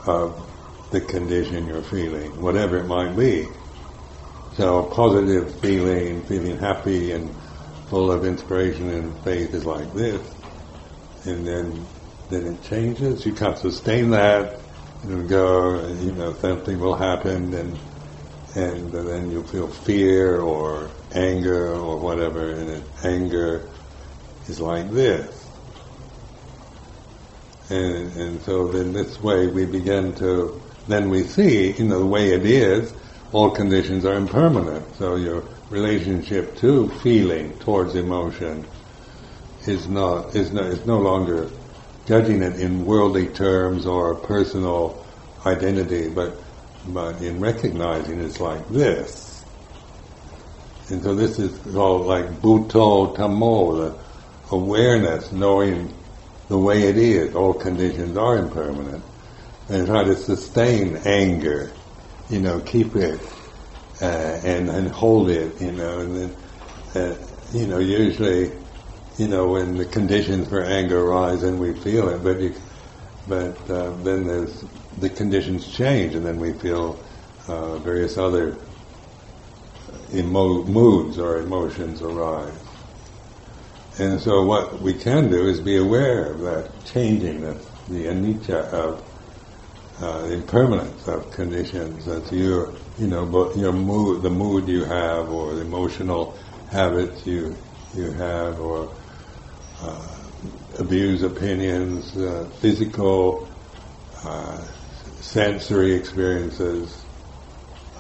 of 0.06 0.44
the 0.92 1.02
condition 1.02 1.68
you're 1.68 1.82
feeling, 1.82 2.42
whatever 2.42 2.78
it 2.78 2.86
might 2.86 3.16
be. 3.16 3.48
So 4.56 4.84
positive 4.84 5.60
feeling, 5.60 6.24
feeling 6.24 6.58
happy 6.58 7.12
and 7.12 7.36
full 7.90 8.12
of 8.12 8.26
inspiration 8.26 8.90
and 8.90 9.18
faith 9.24 9.54
is 9.54 9.66
like 9.66 9.94
this. 9.94 10.22
And 11.26 11.48
then 11.48 11.86
then 12.30 12.46
it 12.46 12.64
changes. 12.64 13.26
You 13.26 13.34
can't 13.34 13.58
sustain 13.58 14.10
that. 14.12 14.60
And 15.04 15.30
go, 15.30 15.88
you 16.00 16.12
know, 16.12 16.34
something 16.34 16.80
will 16.80 16.96
happen 16.96 17.54
and 17.54 17.78
and 18.56 18.92
then 18.92 19.30
you 19.30 19.44
feel 19.44 19.68
fear 19.68 20.42
or 20.42 20.90
anger 21.14 21.74
or 21.74 21.98
whatever, 21.98 22.52
and 22.52 22.70
it, 22.70 22.84
anger 23.04 23.70
is 24.48 24.60
like 24.60 24.90
this. 24.90 25.46
And, 27.70 28.12
and 28.16 28.42
so 28.42 28.72
in 28.72 28.94
this 28.94 29.22
way 29.22 29.48
we 29.48 29.66
begin 29.66 30.16
to, 30.16 30.60
then 30.88 31.10
we 31.10 31.24
see, 31.24 31.72
you 31.74 31.84
know, 31.84 32.00
the 32.00 32.06
way 32.06 32.32
it 32.32 32.46
is, 32.46 32.94
all 33.32 33.52
conditions 33.52 34.06
are 34.06 34.16
impermanent. 34.16 34.96
So 34.96 35.18
your 35.18 35.44
relationship 35.70 36.56
to 36.58 36.90
feeling 37.02 37.58
towards 37.60 37.96
emotion 37.96 38.66
is 39.66 39.88
not, 39.88 40.36
is 40.36 40.52
no, 40.52 40.62
is 40.62 40.86
no 40.86 40.98
longer 40.98 41.50
judging 42.06 42.42
it 42.42 42.60
in 42.60 42.86
worldly 42.86 43.28
terms 43.28 43.86
or 43.86 44.16
personal 44.16 45.06
identity, 45.46 46.10
but, 46.10 46.42
but 46.88 47.22
in 47.22 47.40
recognizing 47.40 48.22
it's 48.22 48.40
like 48.40 48.68
this. 48.70 49.44
And 50.90 51.04
so 51.04 51.14
this 51.16 51.38
is 51.38 51.58
called 51.74 52.06
like 52.06 52.26
Buddho 52.42 53.14
Dhammo, 53.16 53.78
the 53.78 54.56
awareness, 54.56 55.34
knowing 55.34 55.94
the 56.48 56.58
way 56.58 56.84
it 56.84 56.98
is. 56.98 57.36
All 57.36 57.54
conditions 57.54 58.16
are 58.16 58.38
impermanent. 58.38 59.04
And 59.68 59.86
try 59.86 60.06
to 60.06 60.16
sustain 60.16 60.96
anger, 61.04 61.74
you 62.30 62.40
know, 62.40 62.62
keep 62.62 62.96
it 62.96 63.20
uh, 64.02 64.40
and 64.44 64.70
and 64.70 64.90
hold 64.90 65.30
it, 65.30 65.60
you 65.62 65.72
know, 65.72 66.00
and 66.00 66.16
then 66.16 66.36
uh, 66.96 67.16
you 67.52 67.68
know 67.68 67.80
usually, 67.80 68.52
you 69.18 69.28
know, 69.28 69.48
when 69.48 69.78
the 69.78 69.86
conditions 69.86 70.50
for 70.50 70.64
anger 70.64 71.00
arise, 71.00 71.44
and 71.44 71.60
we 71.60 71.74
feel 71.74 72.10
it, 72.10 72.24
but 72.24 72.40
you, 72.40 72.54
but 73.28 73.58
uh, 73.70 73.92
then 74.04 74.28
there's 74.28 74.66
the 74.98 75.10
conditions 75.10 75.68
change, 75.76 76.16
and 76.16 76.26
then 76.26 76.40
we 76.40 76.54
feel 76.54 77.00
uh, 77.48 77.78
various 77.78 78.18
other 78.18 78.58
emo- 80.14 80.64
moods 80.64 81.18
or 81.18 81.40
emotions 81.40 82.02
arise. 82.02 82.60
And 84.00 84.22
so 84.22 84.46
what 84.46 84.80
we 84.80 84.94
can 84.94 85.32
do 85.32 85.48
is 85.48 85.60
be 85.60 85.78
aware 85.78 86.32
of 86.32 86.42
that 86.42 86.86
changing, 86.86 87.44
of 87.46 87.58
the 87.90 88.06
anicca 88.06 88.72
of 88.72 89.04
uh, 90.02 90.30
impermanence 90.32 91.08
of 91.08 91.32
conditions. 91.32 92.06
That's 92.06 92.32
your, 92.32 92.74
you 93.00 93.08
know, 93.08 93.26
but 93.26 93.56
your 93.58 93.74
mood, 93.74 94.24
the 94.24 94.30
mood 94.30 94.68
you 94.68 94.84
have, 94.84 95.30
or 95.30 95.54
the 95.54 95.62
emotional 95.62 96.36
habits 96.72 97.26
you 97.26 97.56
you 97.96 98.12
have, 98.12 98.60
or 98.60 98.92
uh, 99.82 100.18
opinions, 101.24 102.16
uh, 102.18 102.50
physical, 102.60 103.48
uh, 104.24 104.58
sensory 105.22 105.94
experiences 105.94 107.06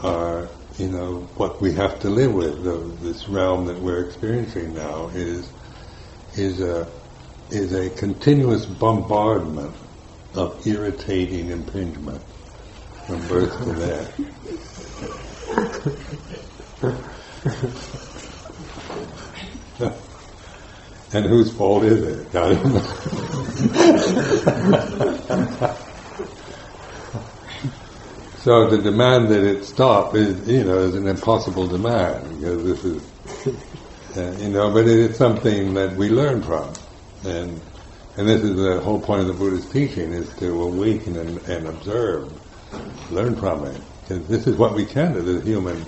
are, 0.01 0.49
you 0.77 0.87
know, 0.89 1.21
what 1.35 1.61
we 1.61 1.73
have 1.73 1.99
to 1.99 2.09
live 2.09 2.33
with. 2.33 2.63
The, 2.63 2.77
this 3.01 3.27
realm 3.27 3.65
that 3.65 3.79
we're 3.79 4.05
experiencing 4.05 4.73
now 4.73 5.07
is 5.09 5.51
is 6.33 6.59
a 6.59 6.87
is 7.49 7.73
a 7.73 7.89
continuous 7.91 8.65
bombardment 8.65 9.73
of 10.33 10.65
irritating 10.67 11.49
impingement 11.49 12.21
from 13.05 13.27
birth 13.27 13.57
to 13.63 13.73
death. 13.75 14.19
and 21.13 21.25
whose 21.25 21.55
fault 21.55 21.83
is 21.83 22.03
it? 22.03 22.27
So 28.39 28.69
the 28.69 28.77
demand 28.77 29.27
that 29.27 29.43
it 29.43 29.65
stop 29.65 30.15
is, 30.15 30.47
you 30.47 30.63
know, 30.63 30.77
is 30.77 30.95
an 30.95 31.05
impossible 31.05 31.67
demand 31.67 32.39
because 32.39 32.63
this 32.63 32.85
is 32.85 33.03
uh, 34.17 34.31
you 34.37 34.49
know, 34.49 34.71
but 34.71 34.87
it 34.87 34.97
is 34.97 35.17
something 35.17 35.75
that 35.75 35.95
we 35.95 36.09
learn 36.09 36.41
from. 36.41 36.73
And, 37.23 37.61
and 38.15 38.27
this 38.27 38.41
is 38.41 38.55
the 38.55 38.79
whole 38.79 38.99
point 38.99 39.21
of 39.21 39.27
the 39.27 39.33
Buddha's 39.33 39.69
teaching 39.69 40.11
is 40.11 40.33
to 40.37 40.63
awaken 40.63 41.17
and, 41.17 41.37
and 41.47 41.67
observe, 41.67 42.33
learn 43.11 43.35
from 43.35 43.65
it. 43.65 43.79
This 44.07 44.47
is 44.47 44.55
what 44.55 44.73
we 44.73 44.85
can 44.85 45.13
do, 45.13 45.21
the 45.21 45.41
human, 45.41 45.85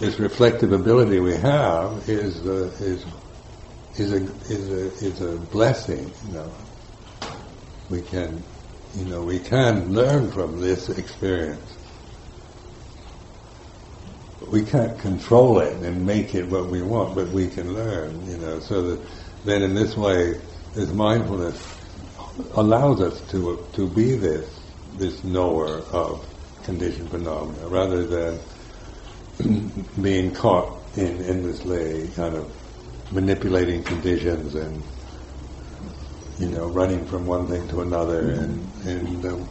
this 0.00 0.18
reflective 0.18 0.72
ability 0.72 1.20
we 1.20 1.36
have 1.36 2.08
is, 2.08 2.44
uh, 2.44 2.72
is, 2.80 3.04
is 3.96 4.12
a, 4.12 4.24
is 4.52 4.70
a, 4.70 5.06
is 5.06 5.20
a 5.20 5.36
blessing, 5.36 6.10
you 6.26 6.32
know. 6.32 6.52
We 7.90 8.02
can, 8.02 8.42
you 8.96 9.04
know, 9.04 9.22
we 9.22 9.38
can 9.38 9.94
learn 9.94 10.32
from 10.32 10.60
this 10.60 10.88
experience. 10.88 11.76
We 14.48 14.64
can't 14.64 14.98
control 14.98 15.60
it 15.60 15.76
and 15.84 16.04
make 16.04 16.34
it 16.34 16.48
what 16.48 16.66
we 16.66 16.82
want, 16.82 17.14
but 17.14 17.28
we 17.28 17.46
can 17.46 17.72
learn, 17.72 18.28
you 18.28 18.38
know, 18.38 18.58
so 18.58 18.82
that 18.82 19.00
then 19.44 19.62
in 19.62 19.74
this 19.74 19.96
way, 19.96 20.40
this 20.74 20.92
mindfulness 20.92 21.56
allows 22.54 23.00
us 23.00 23.20
to, 23.30 23.64
to 23.74 23.88
be 23.88 24.16
this, 24.16 24.48
this 24.96 25.22
knower 25.22 25.82
of 25.92 26.26
conditioned 26.68 27.08
phenomena, 27.08 27.66
rather 27.68 28.04
than 28.04 28.38
being 30.02 30.34
caught 30.34 30.68
in 30.98 31.24
endlessly 31.24 32.08
kind 32.14 32.34
of 32.36 32.44
manipulating 33.10 33.82
conditions 33.82 34.54
and, 34.54 34.82
you 36.38 36.48
know, 36.48 36.66
running 36.68 37.06
from 37.06 37.24
one 37.24 37.46
thing 37.46 37.66
to 37.68 37.80
another 37.80 38.32
and, 38.32 38.52
and 38.84 39.24
um, 39.24 39.48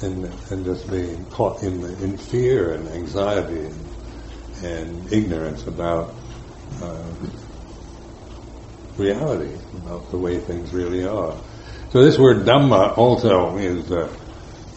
and, 0.00 0.24
and 0.50 0.64
just 0.64 0.90
being 0.90 1.26
caught 1.26 1.62
in, 1.62 1.82
the, 1.82 1.92
in 2.02 2.16
fear 2.16 2.72
and 2.72 2.88
anxiety 2.88 3.66
and, 3.66 4.64
and 4.64 5.12
ignorance 5.12 5.66
about 5.66 6.14
uh, 6.80 7.12
reality, 8.96 9.54
about 9.76 10.10
the 10.10 10.16
way 10.16 10.40
things 10.40 10.72
really 10.72 11.04
are. 11.06 11.36
So 11.90 12.02
this 12.02 12.18
word 12.18 12.46
Dhamma 12.46 12.96
also 12.96 13.56
is, 13.58 13.92
uh, 13.92 14.08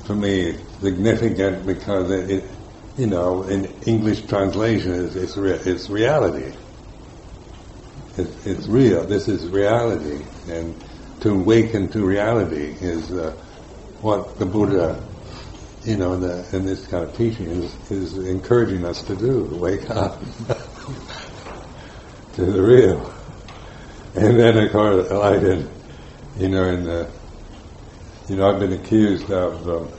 for 0.04 0.13
me, 0.15 0.60
significant 0.82 1.66
because 1.66 2.12
it, 2.12 2.30
it, 2.30 2.44
you 2.98 3.08
know, 3.08 3.44
in 3.44 3.66
English 3.86 4.26
translation, 4.28 4.92
is 4.92 5.16
it's, 5.16 5.38
re- 5.38 5.52
it's 5.52 5.90
reality. 5.90 6.54
It's, 8.18 8.46
it's 8.46 8.68
real. 8.68 9.06
This 9.06 9.28
is 9.28 9.48
reality, 9.48 10.24
and 10.48 10.76
to 11.22 11.32
awaken 11.32 11.90
to 11.90 12.06
reality 12.06 12.76
is 12.80 13.12
uh, 13.12 13.32
what 14.02 14.40
the 14.40 14.46
Buddha 14.46 15.04
you 15.86 15.98
know, 15.98 16.14
in, 16.14 16.22
the, 16.22 16.46
in 16.56 16.66
this 16.66 16.88
kind 16.88 17.04
of 17.04 17.16
teaching 17.16 17.46
is, 17.46 17.92
is 17.92 18.18
encouraging 18.18 18.84
us 18.84 19.04
to 19.04 19.16
do, 19.16 19.44
wake 19.56 19.90
up 19.92 20.20
to 22.34 22.46
the 22.46 22.62
real. 22.62 23.14
And 24.16 24.40
then, 24.40 24.58
of 24.58 24.72
course, 24.72 25.12
like 25.12 25.42
in, 25.44 25.70
you 26.38 26.50
know, 26.50 26.64
in 26.64 26.86
the, 26.86 27.10
you 28.28 28.36
know, 28.36 28.50
I've 28.50 28.60
been 28.60 28.74
accused 28.74 29.30
of, 29.32 29.70
um, 29.70 29.90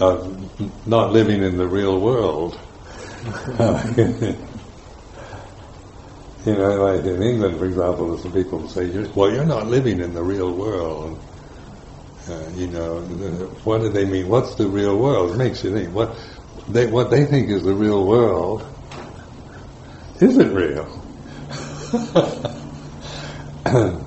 of 0.00 0.86
not 0.86 1.12
living 1.12 1.42
in 1.42 1.56
the 1.58 1.66
real 1.66 2.00
world. 2.00 2.58
you 6.46 6.54
know, 6.54 6.84
like 6.84 7.04
in 7.04 7.22
England, 7.22 7.58
for 7.58 7.66
example, 7.66 8.08
there's 8.08 8.22
some 8.22 8.32
people 8.32 8.60
who 8.60 8.68
say, 8.68 9.10
well, 9.14 9.30
you're 9.32 9.44
not 9.44 9.66
living 9.66 10.00
in 10.00 10.14
the 10.14 10.22
real 10.22 10.52
world. 10.52 11.20
Uh, 12.28 12.48
you 12.54 12.66
know, 12.68 13.00
what 13.64 13.80
do 13.80 13.88
they 13.88 14.04
mean? 14.04 14.28
What's 14.28 14.54
the 14.54 14.66
real 14.66 14.96
world? 14.96 15.32
It 15.32 15.36
makes 15.36 15.64
you 15.64 15.72
think. 15.72 15.94
What 15.94 16.16
they 16.68 16.86
what 16.86 17.10
they 17.10 17.24
think 17.24 17.50
is 17.50 17.62
the 17.62 17.74
real 17.74 18.06
world 18.06 18.64
isn't 20.20 20.54
real. 20.54 20.86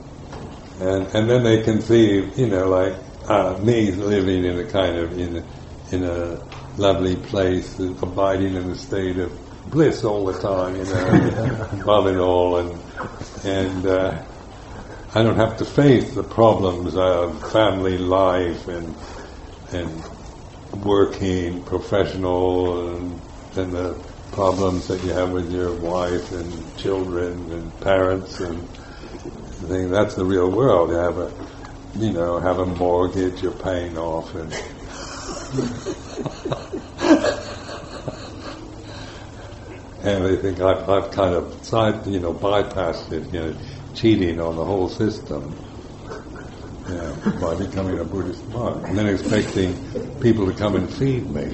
and 0.79 1.07
and 1.07 1.29
then 1.29 1.43
they 1.43 1.63
conceive, 1.63 2.37
you 2.37 2.47
know, 2.47 2.69
like 2.69 2.95
uh, 3.27 3.57
me 3.61 3.91
living 3.91 4.45
in 4.45 4.59
a 4.59 4.65
kind 4.65 4.97
of 4.97 5.17
in 5.17 5.43
in 5.93 6.03
a 6.03 6.39
lovely 6.77 7.15
place, 7.15 7.79
abiding 7.79 8.55
in 8.55 8.71
a 8.71 8.75
state 8.75 9.17
of 9.17 9.31
bliss 9.69 10.03
all 10.03 10.25
the 10.25 10.39
time, 10.41 10.75
you 10.75 10.83
know, 10.85 11.69
love 11.85 12.07
it 12.07 12.17
all, 12.17 12.57
and 12.57 12.79
and 13.45 13.85
uh, 13.85 14.23
I 15.13 15.21
don't 15.21 15.35
have 15.35 15.57
to 15.57 15.65
face 15.65 16.15
the 16.15 16.23
problems 16.23 16.95
of 16.95 17.51
family 17.51 17.99
life 17.99 18.67
and 18.67 18.95
and 19.71 20.03
working, 20.83 21.61
professional, 21.63 22.95
and, 22.95 23.21
and 23.55 23.71
the 23.73 23.93
problems 24.31 24.87
that 24.87 25.03
you 25.03 25.11
have 25.11 25.29
with 25.29 25.51
your 25.51 25.73
wife 25.73 26.31
and 26.31 26.77
children 26.77 27.51
and 27.51 27.79
parents 27.81 28.39
and 28.39 28.67
things. 29.67 29.91
That's 29.91 30.15
the 30.15 30.25
real 30.25 30.49
world. 30.49 30.89
You 30.89 30.95
have 30.95 31.17
a, 31.19 31.31
you 31.95 32.11
know, 32.11 32.39
have 32.39 32.57
a 32.57 32.65
mortgage 32.65 33.43
you're 33.43 33.51
paying 33.51 33.95
off 33.95 34.33
and. 34.33 34.51
and 40.03 40.25
they 40.25 40.35
think 40.37 40.59
I've, 40.59 40.89
I've 40.89 41.11
kind 41.11 41.35
of 41.35 41.53
you 42.07 42.19
know, 42.19 42.33
bypassed 42.33 43.11
it, 43.11 43.31
you 43.31 43.39
know, 43.39 43.55
cheating 43.93 44.39
on 44.39 44.55
the 44.55 44.65
whole 44.65 44.89
system 44.89 45.55
by 47.43 47.55
becoming 47.55 47.99
a 47.99 48.03
Buddhist 48.03 48.47
monk, 48.49 48.87
and 48.87 48.97
then 48.97 49.07
expecting 49.07 49.75
people 50.21 50.45
to 50.45 50.53
come 50.53 50.75
and 50.75 50.91
feed 50.91 51.29
me. 51.29 51.43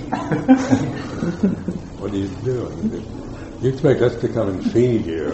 what 1.98 2.12
are 2.12 2.18
you 2.18 2.28
doing? 2.28 3.58
You 3.62 3.70
expect 3.70 4.02
us 4.02 4.16
to 4.18 4.28
come 4.30 4.50
and 4.50 4.72
feed 4.72 5.06
you. 5.06 5.30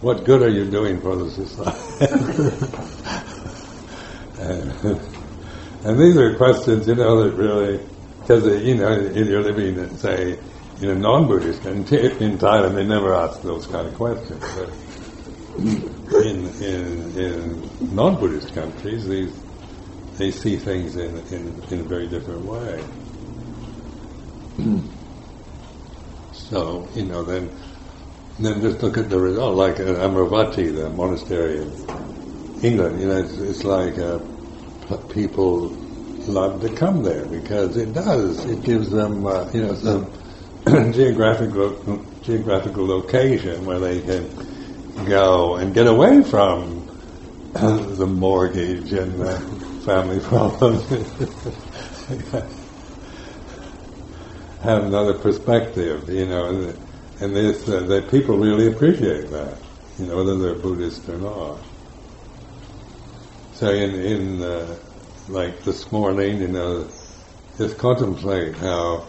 What 0.00 0.24
good 0.24 0.42
are 0.42 0.50
you 0.50 0.70
doing 0.70 1.00
for 1.00 1.16
the 1.16 1.30
society? 1.30 2.04
and, 5.00 5.13
and, 5.84 5.98
these 5.98 6.16
are 6.16 6.34
questions, 6.36 6.88
you 6.88 6.94
know, 6.94 7.24
that 7.24 7.36
really, 7.36 7.80
because, 8.20 8.44
you 8.64 8.74
know, 8.74 8.98
you're 8.98 9.42
living 9.42 9.78
in, 9.78 9.96
say, 9.98 10.38
in 10.80 10.90
a 10.90 10.94
non-Buddhist 10.94 11.64
in, 11.66 11.78
in 11.78 12.38
Thailand, 12.38 12.74
they 12.74 12.84
never 12.84 13.14
ask 13.14 13.42
those 13.42 13.66
kind 13.66 13.86
of 13.86 13.94
questions. 13.94 14.44
But, 14.56 14.70
in, 16.26 16.46
in, 16.62 17.18
in 17.18 17.94
non-Buddhist 17.94 18.54
countries, 18.54 19.06
these, 19.06 19.32
they 20.18 20.30
see 20.30 20.56
things 20.56 20.96
in, 20.96 21.16
in, 21.32 21.62
in 21.70 21.80
a 21.80 21.82
very 21.84 22.08
different 22.08 22.44
way. 22.44 22.84
so, 26.32 26.88
you 26.94 27.04
know, 27.04 27.22
then, 27.22 27.50
then 28.38 28.60
just 28.60 28.82
look 28.82 28.96
at 28.98 29.10
the 29.10 29.18
result, 29.18 29.56
like 29.56 29.80
uh, 29.80 29.84
Amaravati, 29.84 30.74
the 30.74 30.90
monastery 30.90 31.62
in 31.62 31.70
England, 32.62 33.00
you 33.00 33.08
know, 33.08 33.18
it's, 33.18 33.38
it's 33.38 33.64
like 33.64 33.98
uh, 33.98 34.18
people 35.08 35.68
love 36.26 36.60
to 36.62 36.68
come 36.74 37.02
there 37.02 37.26
because 37.26 37.76
it 37.76 37.92
does. 37.92 38.44
It 38.46 38.62
gives 38.62 38.90
them, 38.90 39.26
uh, 39.26 39.50
you 39.52 39.62
know, 39.62 39.74
some 39.74 40.12
geographical 40.92 42.04
geographical 42.22 42.86
location 42.86 43.66
where 43.66 43.78
they 43.78 44.00
can 44.00 44.26
go 45.06 45.56
and 45.56 45.74
get 45.74 45.86
away 45.86 46.22
from 46.22 46.86
the 47.52 48.06
mortgage 48.06 48.92
and 48.92 49.20
the 49.20 49.38
family 49.84 50.20
problems. 50.28 50.88
Have 54.62 54.84
another 54.84 55.12
perspective, 55.18 56.08
you 56.08 56.24
know, 56.26 56.46
and, 56.46 56.78
and 57.20 57.36
this, 57.36 57.68
uh, 57.68 57.80
that 57.80 58.10
people 58.10 58.38
really 58.38 58.68
appreciate 58.68 59.28
that, 59.30 59.58
you 59.98 60.06
know, 60.06 60.16
whether 60.16 60.38
they're 60.38 60.54
Buddhist 60.54 61.06
or 61.10 61.18
not. 61.18 61.58
So 63.54 63.68
in, 63.68 63.94
in 63.94 64.42
uh, 64.42 64.76
like 65.28 65.62
this 65.62 65.92
morning, 65.92 66.40
you 66.40 66.48
know, 66.48 66.88
just 67.56 67.78
contemplate 67.78 68.56
how, 68.56 69.06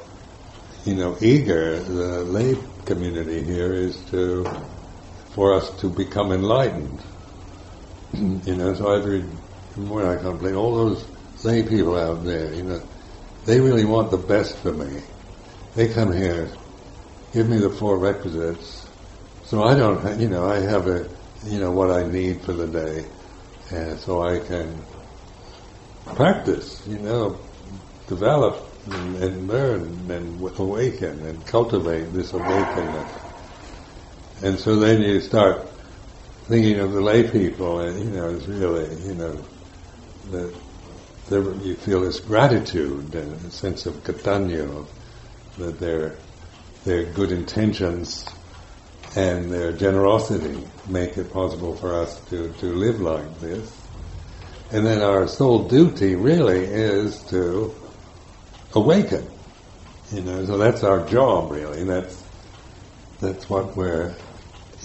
you 0.85 0.93
know, 0.93 1.17
eager 1.19 1.79
the 1.79 2.23
lay 2.23 2.55
community 2.85 3.43
here 3.43 3.73
is 3.73 3.97
to 4.11 4.45
for 5.33 5.55
us 5.55 5.71
to 5.81 5.89
become 5.89 6.31
enlightened. 6.31 7.01
you 8.13 8.55
know, 8.55 8.75
so 8.75 8.91
every 8.91 9.23
morning 9.75 10.11
I 10.11 10.21
contemplate 10.21 10.53
all 10.53 10.75
those 10.75 11.07
lay 11.43 11.63
people 11.63 11.97
out 11.97 12.23
there, 12.23 12.53
you 12.53 12.63
know, 12.63 12.81
they 13.45 13.59
really 13.59 13.85
want 13.85 14.11
the 14.11 14.17
best 14.17 14.59
for 14.59 14.71
me. 14.71 15.01
They 15.73 15.91
come 15.91 16.13
here, 16.13 16.49
give 17.33 17.49
me 17.49 17.57
the 17.57 17.71
four 17.71 17.97
requisites, 17.97 18.87
so 19.43 19.63
I 19.63 19.75
don't, 19.75 20.19
you 20.19 20.29
know, 20.29 20.45
I 20.45 20.59
have 20.59 20.87
a, 20.87 21.09
you 21.43 21.59
know, 21.59 21.71
what 21.71 21.89
I 21.89 22.07
need 22.07 22.41
for 22.43 22.53
the 22.53 22.67
day, 22.67 23.05
and 23.71 23.99
so 23.99 24.21
I 24.21 24.39
can 24.39 24.83
practice, 26.15 26.85
you 26.87 26.99
know, 26.99 27.39
develop 28.07 28.69
and, 28.85 29.15
and 29.15 29.47
learn 29.47 30.09
and 30.11 30.59
awaken 30.59 31.25
and 31.25 31.45
cultivate 31.47 32.13
this 32.13 32.33
awakening 32.33 33.05
and 34.43 34.59
so 34.59 34.75
then 34.75 35.01
you 35.01 35.21
start 35.21 35.65
thinking 36.47 36.79
of 36.79 36.91
the 36.91 37.01
lay 37.01 37.29
people, 37.29 37.79
and 37.79 37.97
you 38.03 38.11
know, 38.11 38.29
it's 38.29 38.47
really, 38.47 38.93
you 39.07 39.15
know, 39.15 39.45
that 40.31 40.53
you 41.63 41.75
feel 41.75 42.01
this 42.01 42.19
gratitude 42.19 43.15
and 43.15 43.45
a 43.45 43.51
sense 43.51 43.85
of 43.85 43.95
katanyo, 44.03 44.85
that 45.57 45.79
their 45.79 46.17
their 46.83 47.05
good 47.13 47.31
intentions 47.31 48.25
and 49.15 49.51
their 49.51 49.71
generosity 49.71 50.67
make 50.87 51.17
it 51.17 51.31
possible 51.31 51.75
for 51.75 51.93
us 51.93 52.19
to, 52.29 52.51
to 52.53 52.65
live 52.67 52.99
like 52.99 53.39
this. 53.39 53.71
And 54.71 54.85
then 54.85 55.01
our 55.01 55.27
sole 55.27 55.67
duty 55.67 56.15
really 56.15 56.65
is 56.65 57.21
to 57.29 57.73
awaken. 58.73 59.25
You 60.11 60.21
know, 60.21 60.45
so 60.45 60.57
that's 60.57 60.83
our 60.83 61.07
job 61.07 61.51
really. 61.51 61.83
That's 61.83 62.23
that's 63.21 63.49
what 63.49 63.75
we're 63.75 64.13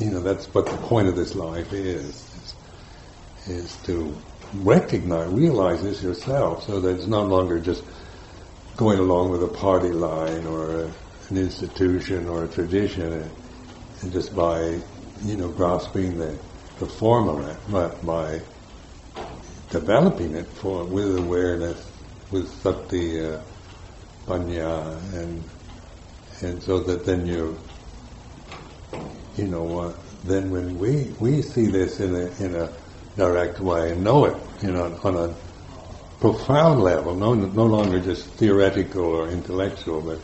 you 0.01 0.11
know, 0.11 0.21
that's 0.21 0.47
what 0.55 0.67
the 0.67 0.77
point 0.79 1.09
of 1.09 1.17
this 1.17 1.35
life 1.35 1.73
is, 1.73 2.07
is, 2.07 2.55
is 3.47 3.77
to 3.85 4.17
recognize, 4.55 5.29
realize 5.31 5.83
this 5.83 6.03
yourself 6.03 6.65
so 6.65 6.81
that 6.81 6.97
it's 6.97 7.07
no 7.07 7.23
longer 7.23 7.59
just 7.59 7.85
going 8.77 8.99
along 8.99 9.31
with 9.31 9.43
a 9.43 9.49
party 9.49 9.91
line 9.91 10.47
or 10.47 10.85
a, 10.85 10.93
an 11.29 11.37
institution 11.37 12.29
or 12.29 12.45
a 12.45 12.49
tradition 12.49 13.13
and, 13.13 13.31
and, 14.03 14.13
just 14.13 14.35
by, 14.35 14.81
you 15.23 15.37
know, 15.37 15.49
grasping 15.49 16.19
the, 16.19 16.39
the 16.79 16.87
form 16.87 17.29
of 17.29 17.49
it, 17.49 17.57
but 17.69 18.05
by 18.05 18.41
developing 19.71 20.35
it 20.35 20.47
for, 20.47 20.85
with 20.85 21.17
awareness, 21.17 21.91
with 22.31 22.49
sati, 22.63 23.25
uh, 23.25 23.41
panya, 24.27 24.97
and, 25.15 25.43
and 26.43 26.63
so 26.63 26.81
that 26.81 27.05
then 27.05 27.27
you 27.27 27.59
you 29.37 29.47
know, 29.47 29.81
uh, 29.81 29.95
then 30.25 30.51
when 30.51 30.79
we, 30.79 31.05
we 31.19 31.43
see 31.43 31.67
this 31.67 32.01
in 32.01 32.15
a, 32.15 32.45
in 32.45 32.55
a 32.55 32.71
direct 33.17 33.61
way 33.61 33.93
and 33.93 34.05
know 34.05 34.27
it, 34.27 34.37
you 34.63 34.71
know, 34.71 34.99
on 35.03 35.17
a 35.17 35.35
profound 36.21 36.83
level, 36.83 37.15
no, 37.15 37.35
no 37.35 37.65
longer 37.65 38.01
just 38.01 38.27
theoretical 38.33 39.05
or 39.05 39.29
intellectual, 39.29 40.03
but 40.03 40.21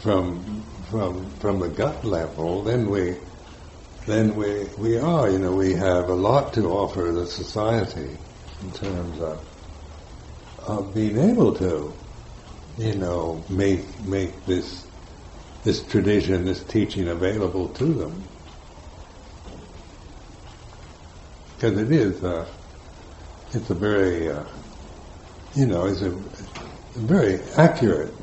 from, 0.00 0.64
from, 0.90 1.30
from 1.40 1.60
the 1.60 1.68
gut 1.68 2.04
level, 2.04 2.62
then 2.62 2.88
we, 2.90 3.16
then 4.06 4.34
we, 4.34 4.64
we 4.78 4.98
are, 4.98 5.30
you 5.30 5.38
know, 5.38 5.52
we 5.52 5.74
have 5.74 6.08
a 6.08 6.14
lot 6.14 6.52
to 6.54 6.66
offer 6.70 7.12
the 7.12 7.26
society 7.26 8.16
in 8.62 8.72
terms 8.72 9.20
of, 9.20 9.44
of 10.66 10.94
being 10.94 11.18
able 11.18 11.54
to, 11.54 11.92
you 12.78 12.94
know, 12.94 13.42
make, 13.48 14.00
make 14.04 14.44
this 14.46 14.88
this 15.64 15.82
tradition, 15.82 16.44
this 16.44 16.62
teaching 16.64 17.08
available 17.08 17.68
to 17.68 17.84
them. 17.84 18.22
Because 21.54 21.78
it 21.78 21.92
is, 21.92 22.22
uh, 22.22 22.46
it's 23.52 23.68
a 23.68 23.74
very, 23.74 24.30
uh, 24.30 24.44
you 25.54 25.66
know, 25.66 25.86
it's 25.86 26.02
a, 26.02 26.12
a, 26.12 26.20
very 26.94 27.40
accurate 27.56 28.14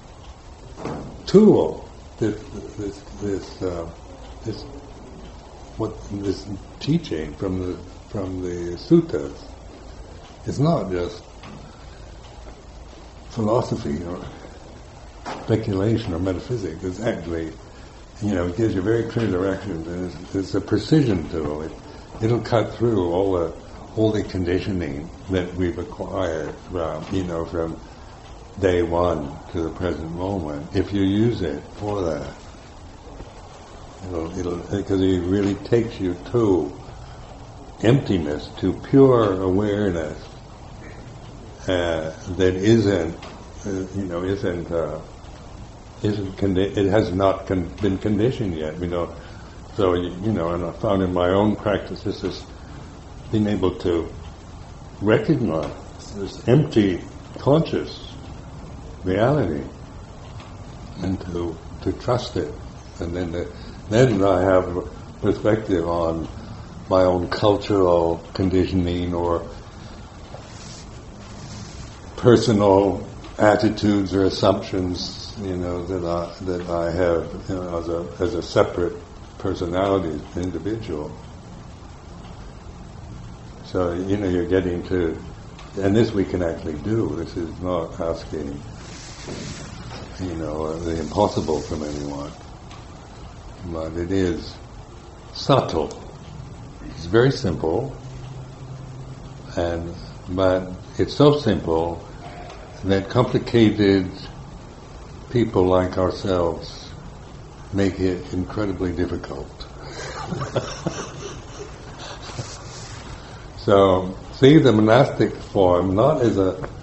tool. 1.25 1.84
This, 2.17 2.41
this, 2.77 3.01
this, 3.21 3.61
uh, 3.61 3.89
this, 4.45 4.63
what 5.77 5.93
this 6.11 6.47
teaching 6.79 7.33
from 7.35 7.59
the 7.59 7.77
from 8.09 8.41
the 8.41 8.77
suttas 8.77 9.43
is 10.45 10.59
not 10.59 10.89
just 10.89 11.21
philosophy 13.31 14.01
or 14.05 14.23
speculation 15.43 16.13
or 16.13 16.19
metaphysics. 16.19 16.81
It's 16.83 17.01
actually, 17.01 17.51
you 18.21 18.33
know, 18.33 18.47
it 18.47 18.55
gives 18.55 18.73
you 18.73 18.81
very 18.81 19.03
clear 19.03 19.27
directions, 19.29 19.85
and 19.87 20.05
it's, 20.05 20.35
it's 20.35 20.55
a 20.55 20.61
precision 20.61 21.27
tool. 21.29 21.63
It, 21.63 21.71
it'll 22.21 22.39
cut 22.39 22.73
through 22.75 23.11
all 23.11 23.33
the 23.33 23.53
all 23.97 24.11
the 24.11 24.23
conditioning 24.23 25.09
that 25.29 25.53
we've 25.55 25.77
acquired 25.77 26.53
from, 26.71 27.05
you 27.13 27.23
know, 27.23 27.45
from 27.45 27.79
day 28.59 28.83
one 28.83 29.37
to 29.49 29.61
the 29.63 29.71
present 29.71 30.11
moment. 30.11 30.75
If 30.75 30.93
you 30.93 31.03
use 31.03 31.41
it 31.41 31.63
for 31.75 32.01
that, 32.03 32.35
it'll, 34.03 34.37
it'll 34.39 34.57
because 34.77 35.01
it 35.01 35.21
really 35.23 35.55
takes 35.55 35.99
you 35.99 36.15
to 36.31 36.71
emptiness, 37.81 38.49
to 38.57 38.73
pure 38.73 39.41
awareness 39.41 40.27
uh, 41.67 42.11
that 42.37 42.55
isn't, 42.55 43.17
uh, 43.65 43.71
you 43.95 44.05
know, 44.05 44.23
isn't. 44.23 44.71
Uh, 44.71 45.01
isn't 46.03 46.37
condi- 46.37 46.77
it 46.77 46.89
has 46.89 47.11
not 47.13 47.47
con- 47.47 47.69
been 47.81 47.97
conditioned 47.97 48.55
yet. 48.55 48.79
You 48.79 48.87
know, 48.87 49.15
so 49.75 49.93
you, 49.95 50.11
you 50.21 50.31
know, 50.31 50.49
and 50.51 50.65
I 50.65 50.71
found 50.73 51.01
in 51.01 51.13
my 51.13 51.29
own 51.29 51.55
practice 51.55 52.03
this 52.03 52.23
is 52.23 52.45
being 53.31 53.47
able 53.47 53.77
to 53.79 54.13
recognize 55.01 55.71
this 56.15 56.47
empty 56.47 57.09
conscious 57.39 58.14
reality 59.05 59.63
and 61.01 61.19
to 61.21 61.55
to 61.81 61.93
trust 61.93 62.35
it, 62.35 62.53
and 62.99 63.15
then 63.15 63.31
the, 63.31 63.51
then 63.89 64.23
I 64.23 64.41
have 64.41 64.87
perspective 65.21 65.87
on 65.87 66.27
my 66.89 67.03
own 67.03 67.29
cultural 67.29 68.23
conditioning 68.33 69.13
or 69.13 69.47
personal 72.17 73.07
attitudes 73.37 74.13
or 74.13 74.25
assumptions, 74.25 75.35
you 75.41 75.57
know, 75.57 75.85
that 75.85 76.03
I 76.03 76.45
that 76.45 76.69
I 76.69 76.91
have 76.91 77.49
you 77.49 77.55
know, 77.55 77.77
as 77.79 77.89
a 77.89 78.23
as 78.23 78.33
a 78.33 78.41
separate 78.41 78.95
personality, 79.37 80.19
individual. 80.35 81.15
So 83.65 83.93
you 83.93 84.17
know, 84.17 84.29
you're 84.29 84.47
getting 84.47 84.81
to, 84.83 85.21
and 85.77 85.95
this 85.95 86.11
we 86.11 86.23
can 86.23 86.41
actually 86.41 86.79
do. 86.79 87.15
This 87.17 87.35
is 87.35 87.59
not 87.61 87.99
asking, 87.99 88.59
you 90.19 90.35
know, 90.35 90.65
uh, 90.65 90.83
the 90.83 90.99
impossible 90.99 91.61
from 91.61 91.83
anyone, 91.83 92.33
but 93.65 93.93
it 93.93 94.11
is 94.11 94.55
subtle. 95.33 96.01
It's 96.81 97.05
very 97.05 97.31
simple, 97.31 97.95
and 99.57 99.95
but 100.29 100.71
it's 100.97 101.15
so 101.15 101.39
simple 101.39 102.07
that 102.83 103.09
complicated 103.09 104.11
people 105.31 105.65
like 105.67 105.97
ourselves 105.97 106.91
make 107.73 107.99
it 107.99 108.33
incredibly 108.33 108.93
difficult. 108.93 109.47
so 113.57 114.17
see 114.33 114.59
the 114.59 114.71
monastic 114.71 115.35
form 115.35 115.95
not 115.95 116.21
as 116.21 116.37
a 116.37 116.74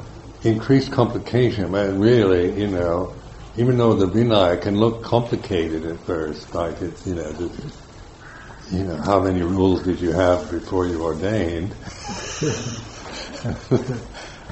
increased 0.44 0.90
complication, 0.92 1.72
but 1.72 1.92
really, 1.96 2.61
you 2.61 2.68
know, 2.68 3.14
even 3.57 3.76
though 3.76 3.94
the 3.94 4.07
Vinaya 4.07 4.61
can 4.61 4.76
look 4.76 5.02
complicated 5.02 5.85
at 5.85 5.98
first, 6.00 6.55
like 6.55 6.81
it's, 6.81 7.07
you 7.07 7.14
know, 7.14 7.33
just, 7.33 7.76
you 8.70 8.85
know, 8.85 8.96
how 8.96 9.20
many 9.20 9.42
rules 9.42 9.83
did 9.83 10.00
you 10.00 10.12
have 10.12 10.50
before 10.50 10.87
you 10.87 11.02
ordained? 11.02 11.74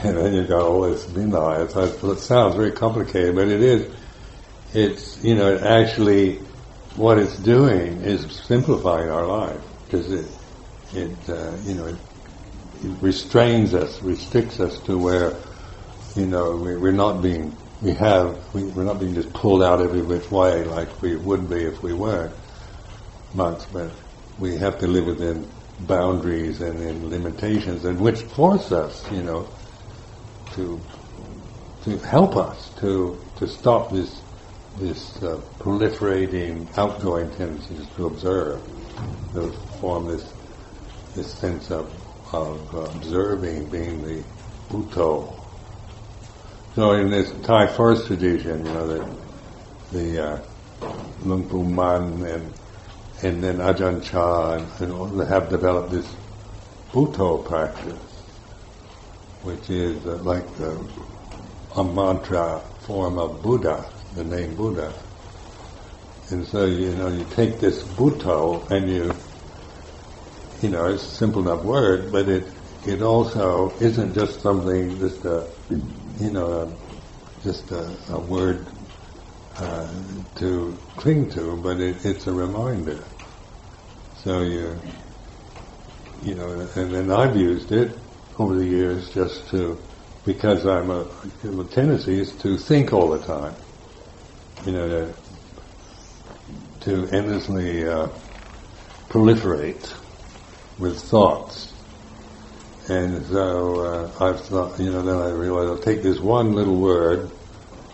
and 0.02 0.16
then 0.16 0.34
you 0.34 0.46
go, 0.46 0.60
oh, 0.60 0.84
it's 0.84 1.04
Vinaya. 1.06 1.70
So 1.70 2.10
it 2.12 2.18
sounds 2.18 2.56
very 2.56 2.72
complicated, 2.72 3.34
but 3.34 3.48
it 3.48 3.62
is. 3.62 3.94
It's 4.72 5.22
you 5.24 5.34
know, 5.34 5.58
actually, 5.58 6.36
what 6.96 7.18
it's 7.18 7.36
doing 7.38 8.02
is 8.02 8.40
simplifying 8.44 9.10
our 9.10 9.26
life 9.26 9.60
because 9.84 10.12
it, 10.12 10.30
it 10.92 11.28
uh, 11.28 11.56
you 11.64 11.74
know, 11.74 11.86
it, 11.86 11.96
it, 12.84 13.02
restrains 13.02 13.74
us, 13.74 14.00
restricts 14.02 14.60
us 14.60 14.78
to 14.80 14.96
where, 14.96 15.34
you 16.16 16.26
know, 16.26 16.56
we, 16.56 16.76
we're 16.76 16.92
not 16.92 17.22
being, 17.22 17.56
we 17.82 17.92
have, 17.94 18.38
we, 18.54 18.64
we're 18.64 18.84
not 18.84 18.98
being 19.00 19.14
just 19.14 19.32
pulled 19.32 19.62
out 19.62 19.80
every 19.80 20.02
which 20.02 20.30
way 20.30 20.64
like 20.64 21.00
we 21.02 21.16
would 21.16 21.48
be 21.48 21.62
if 21.62 21.82
we 21.82 21.92
weren't 21.92 22.34
monks, 23.34 23.66
but 23.72 23.90
we 24.38 24.56
have 24.56 24.78
to 24.80 24.86
live 24.86 25.06
within 25.06 25.48
boundaries 25.80 26.60
and 26.60 26.80
in 26.82 27.08
limitations, 27.08 27.84
and 27.84 28.00
which 28.00 28.22
force 28.22 28.72
us, 28.72 29.10
you 29.10 29.22
know, 29.22 29.48
to 30.52 30.80
to 31.84 31.96
help 31.98 32.36
us 32.36 32.70
to 32.80 33.18
to 33.36 33.46
stop 33.46 33.90
this 33.90 34.20
this 34.78 35.16
uh, 35.22 35.40
proliferating 35.58 36.66
outgoing 36.76 37.30
tendencies 37.36 37.86
to 37.96 38.06
observe, 38.06 38.62
to 39.34 39.52
form 39.80 40.06
this 40.06 40.32
this 41.14 41.32
sense 41.32 41.70
of 41.70 41.90
of 42.34 42.74
observing 42.74 43.70
being 43.70 44.02
the 44.02 44.22
Buddho. 44.68 45.39
So 46.74 46.92
in 46.92 47.10
this 47.10 47.32
Thai 47.42 47.66
forest 47.66 48.06
tradition, 48.06 48.64
you 48.64 48.72
know, 48.72 48.86
the 48.86 49.16
the 49.92 50.24
uh, 50.24 50.40
Luang 51.24 51.48
Pu 51.48 51.64
Man 51.64 52.24
and 52.24 52.52
and 53.22 53.42
then 53.42 53.58
Ajahn 53.58 54.02
Chah 54.02 54.52
and, 54.52 54.92
and 54.92 55.28
have 55.28 55.50
developed 55.50 55.90
this 55.90 56.14
Buddho 56.92 57.44
practice 57.44 58.10
which 59.42 59.70
is 59.70 60.04
uh, 60.06 60.16
like 60.16 60.46
the, 60.56 60.78
a 61.76 61.84
mantra 61.84 62.60
form 62.80 63.18
of 63.18 63.42
Buddha, 63.42 63.90
the 64.14 64.24
name 64.24 64.54
Buddha. 64.54 64.92
And 66.30 66.46
so, 66.46 66.66
you 66.66 66.94
know, 66.94 67.08
you 67.08 67.24
take 67.30 67.58
this 67.58 67.82
Buddho 67.82 68.70
and 68.70 68.88
you, 68.88 69.12
you 70.62 70.68
know, 70.68 70.86
it's 70.86 71.04
a 71.04 71.10
simple 71.10 71.42
enough 71.42 71.64
word, 71.64 72.12
but 72.12 72.28
it, 72.28 72.46
it 72.86 73.02
also 73.02 73.70
isn't 73.80 74.14
just 74.14 74.40
something, 74.40 74.98
just 74.98 75.24
a, 75.24 75.48
you 76.20 76.30
know, 76.32 76.78
just 77.42 77.70
a, 77.72 77.96
a 78.10 78.20
word 78.20 78.68
uh, 79.58 79.88
to 80.36 80.78
cling 80.96 81.30
to, 81.30 81.60
but 81.62 81.80
it, 81.80 82.04
it's 82.04 82.26
a 82.26 82.32
reminder. 82.32 83.04
So 84.14 84.42
you, 84.42 84.80
you 86.22 86.34
know, 86.34 86.68
and 86.76 86.94
then 86.94 87.10
I've 87.10 87.36
used 87.36 87.72
it 87.72 87.98
over 88.38 88.56
the 88.58 88.66
years 88.66 89.10
just 89.10 89.48
to, 89.50 89.78
because 90.26 90.66
I'm 90.66 90.90
a, 90.90 91.04
the 91.42 91.68
tendency 91.70 92.20
is 92.20 92.36
to 92.38 92.58
think 92.58 92.92
all 92.92 93.10
the 93.10 93.24
time. 93.26 93.56
You 94.66 94.72
know, 94.72 94.88
to, 94.88 95.14
to 96.80 97.08
endlessly 97.16 97.86
uh, 97.86 98.08
proliferate 99.10 99.92
with 100.78 101.00
thoughts. 101.00 101.79
And 102.90 103.24
so 103.26 103.84
uh, 103.84 104.10
I've 104.24 104.40
thought, 104.40 104.80
you 104.80 104.90
know, 104.90 105.02
then 105.02 105.16
I 105.16 105.30
realized 105.30 105.70
I'll 105.70 105.78
take 105.78 106.02
this 106.02 106.18
one 106.18 106.54
little 106.54 106.76
word 106.76 107.30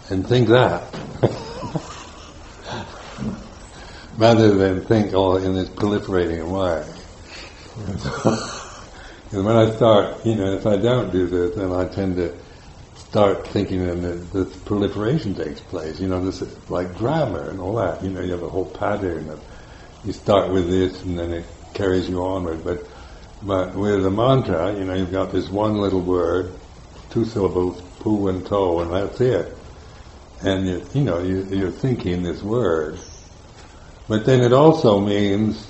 and 0.09 0.26
think 0.26 0.48
that. 0.48 0.90
Rather 4.16 4.54
than 4.54 4.87
think 4.87 5.12
all 5.12 5.37
in 5.37 5.52
this 5.54 5.68
proliferating 5.68 6.48
way. 6.48 6.82
And 9.32 9.44
when 9.44 9.56
I 9.56 9.74
start, 9.74 10.24
you 10.24 10.37
know, 10.37 10.52
if 10.52 10.66
I 10.66 10.76
don't 10.76 11.11
do 11.11 11.26
this, 11.26 11.56
then 11.56 11.72
I 11.72 11.88
tend 11.88 12.14
to 12.16 12.32
start 12.94 13.48
thinking 13.48 13.85
that 13.85 13.96
the, 13.96 14.14
the 14.38 14.44
proliferation 14.61 15.35
takes 15.35 15.61
place. 15.61 15.98
You 15.98 16.06
know, 16.06 16.24
this 16.24 16.42
is 16.42 16.70
like 16.70 16.96
grammar 16.96 17.50
and 17.50 17.59
all 17.61 17.74
that. 17.76 18.04
You 18.04 18.11
know, 18.11 18.20
you 18.20 18.30
have 18.32 18.44
a 18.44 18.48
whole 18.48 18.70
pattern 18.70 19.30
of 19.30 19.42
you 20.04 20.12
start 20.12 20.52
with 20.52 20.70
this 20.70 21.02
and 21.02 21.18
then 21.18 21.32
it 21.32 21.44
carries 21.74 22.09
you 22.09 22.22
onward. 22.22 22.62
But 22.62 22.87
but 23.42 23.75
with 23.75 24.05
a 24.07 24.11
mantra, 24.11 24.75
you 24.77 24.85
know, 24.85 24.94
you've 24.94 25.12
got 25.12 25.33
this 25.33 25.49
one 25.49 25.79
little 25.79 26.01
word, 26.01 26.55
two 27.11 27.25
syllables, 27.25 27.83
pu 28.01 28.29
and 28.29 28.46
to, 28.46 28.81
and 28.81 28.92
that's 28.92 29.20
it. 29.20 29.57
And 30.42 30.66
you, 30.66 30.87
you 30.94 31.05
know, 31.05 31.18
you, 31.18 31.44
you're 31.44 31.70
thinking 31.70 32.22
this 32.22 32.42
word. 32.42 32.99
But 34.09 34.25
then 34.25 34.42
it 34.42 34.53
also 34.53 35.01
means, 35.01 35.68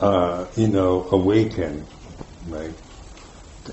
uh, 0.00 0.46
you 0.56 0.68
know, 0.68 1.08
awaken 1.10 1.86
like 2.48 2.72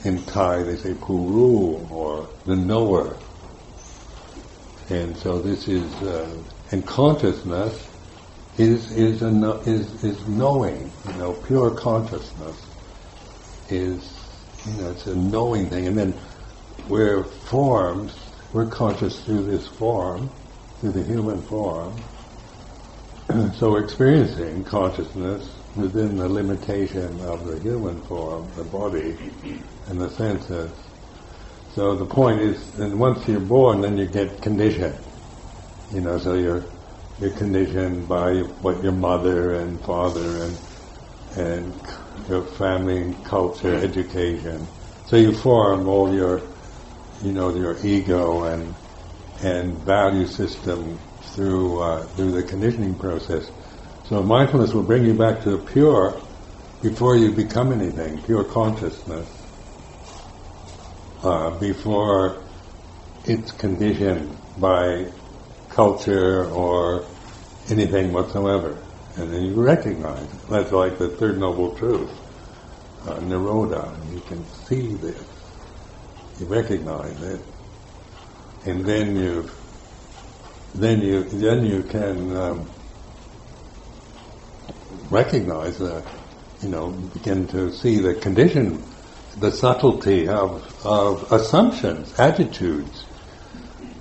in 0.04 0.24
Thai 0.24 0.63
they 0.63 0.76
say 0.76 0.93
puru 0.93 1.89
or 1.91 2.30
the 2.46 2.56
knower. 2.56 3.17
And 4.89 5.17
so 5.17 5.41
this 5.41 5.67
is, 5.67 5.91
uh, 6.04 6.30
and 6.72 6.86
consciousness 6.86 7.88
is 8.58 8.91
is 8.91 9.22
a 9.22 9.30
is 9.65 10.04
is 10.04 10.28
knowing. 10.28 10.91
You 11.08 11.13
know, 11.13 11.34
pure 11.34 11.72
consciousness 11.72 12.65
is 13.70 14.20
you 14.65 14.82
know 14.82 14.91
it's 14.91 15.06
a 15.08 15.15
knowing 15.15 15.70
thing, 15.70 15.88
and 15.88 15.98
then 15.98 16.13
we're 16.88 17.24
forms. 17.24 18.15
We're 18.54 18.65
conscious 18.65 19.24
through 19.24 19.43
this 19.43 19.67
form, 19.67 20.30
through 20.80 20.93
the 20.93 21.04
human 21.04 21.41
form. 21.43 21.96
so 23.56 23.72
we're 23.72 23.84
experiencing 23.84 24.63
consciousness 24.63 25.54
within 25.76 26.17
the 26.17 26.30
limitation 26.30 27.20
of 27.22 27.46
the 27.46 27.60
human 27.60 28.02
form, 28.04 28.50
the 28.56 28.63
body, 28.63 29.17
and 29.88 30.00
the 30.00 30.10
senses. 30.10 30.72
So 31.76 31.96
the 31.96 32.06
point 32.06 32.39
is, 32.39 32.80
and 32.80 32.98
once 33.00 33.28
you're 33.28 33.39
born, 33.39 33.82
then 33.82 33.98
you 33.98 34.08
get 34.08 34.41
conditioned. 34.41 34.98
You 35.91 36.02
know, 36.02 36.17
so 36.17 36.34
you're 36.34 36.63
you're 37.19 37.32
conditioned 37.32 38.08
by 38.08 38.34
what 38.62 38.84
your 38.84 38.91
mother 38.91 39.56
and 39.56 39.84
father 39.84 40.43
and 40.43 40.58
and 41.36 41.80
your 42.30 42.45
family, 42.45 43.15
culture, 43.23 43.75
education. 43.75 44.67
So 45.06 45.17
you 45.17 45.34
form 45.34 45.88
all 45.88 46.13
your, 46.13 46.41
you 47.21 47.32
know, 47.32 47.56
your 47.56 47.77
ego 47.86 48.43
and 48.43 48.75
and 49.41 49.77
value 49.86 50.25
system 50.25 50.99
through 51.21 51.82
uh, 51.82 52.08
through 52.15 52.32
the 52.32 52.43
conditioning 52.43 52.95
process. 52.95 53.49
So 54.06 54.23
mindfulness 54.23 54.73
will 54.73 54.84
bring 54.84 55.06
you 55.06 55.13
back 55.13 55.43
to 55.43 55.51
the 55.51 55.58
pure 55.58 56.21
before 56.82 57.17
you 57.17 57.32
become 57.32 57.73
anything, 57.73 58.21
pure 58.21 58.43
consciousness, 58.45 59.27
uh, 61.23 61.60
before 61.60 62.43
it's 63.25 63.51
conditioned 63.51 64.38
by 64.58 65.12
culture 65.77 66.49
or 66.49 67.05
anything 67.69 68.11
whatsoever. 68.11 68.75
And 69.15 69.31
then 69.31 69.43
you 69.43 69.53
recognize. 69.53 70.27
That's 70.49 70.71
like 70.71 70.97
the 70.97 71.09
third 71.09 71.37
noble 71.37 71.75
truth, 71.75 72.09
uh, 73.05 73.19
Nirodha. 73.19 73.85
You 74.11 74.19
can 74.21 74.43
see 74.65 74.95
this. 74.95 75.23
You 76.39 76.47
recognize 76.47 77.21
it. 77.21 77.41
And 78.65 78.83
then 78.83 79.15
you, 79.15 79.49
then 80.73 81.01
you, 81.01 81.23
then 81.23 81.63
you 81.63 81.83
can 81.83 82.35
um, 82.35 82.69
recognize 85.11 85.77
that, 85.77 86.03
you 86.63 86.69
know, 86.69 86.89
begin 86.89 87.47
to 87.49 87.71
see 87.71 87.99
the 87.99 88.15
condition, 88.15 88.83
the 89.39 89.51
subtlety 89.51 90.27
of, 90.27 90.85
of 90.85 91.31
assumptions, 91.31 92.19
attitudes, 92.19 93.07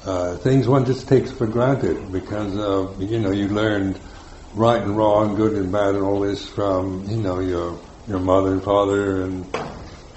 uh, 0.07 0.37
things 0.37 0.69
one 0.69 0.85
just 0.85 1.09
takes 1.09 1.33
for 1.33 1.49
granted 1.49 2.12
because 2.12 2.55
you 3.01 3.19
know, 3.19 3.33
you 3.33 3.49
learned 3.49 4.01
right 4.55 4.81
and 4.81 4.97
wrong, 4.97 5.35
good 5.35 5.55
and 5.55 5.73
bad, 5.73 5.97
and 5.97 6.05
all 6.05 6.21
this 6.21 6.49
from, 6.49 7.05
you 7.09 7.16
know, 7.16 7.40
your 7.40 7.79
your 8.07 8.21
mother 8.21 8.53
and 8.53 8.62
father 8.62 9.23
and 9.23 9.57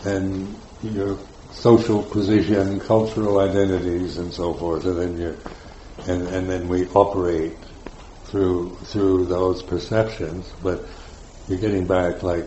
and 0.05 0.55
your 0.83 1.17
social 1.51 2.03
position, 2.03 2.79
cultural 2.79 3.39
identities, 3.39 4.17
and 4.17 4.31
so 4.31 4.53
forth, 4.53 4.85
and 4.85 4.99
then 4.99 5.17
you 5.17 5.37
and 6.07 6.27
and 6.27 6.47
then 6.47 6.67
we 6.67 6.87
operate 6.89 7.57
through 8.25 8.75
through 8.83 9.25
those 9.25 9.63
perceptions, 9.63 10.53
but 10.61 10.85
you're 11.47 11.57
getting 11.57 11.87
back 11.87 12.21
like 12.21 12.45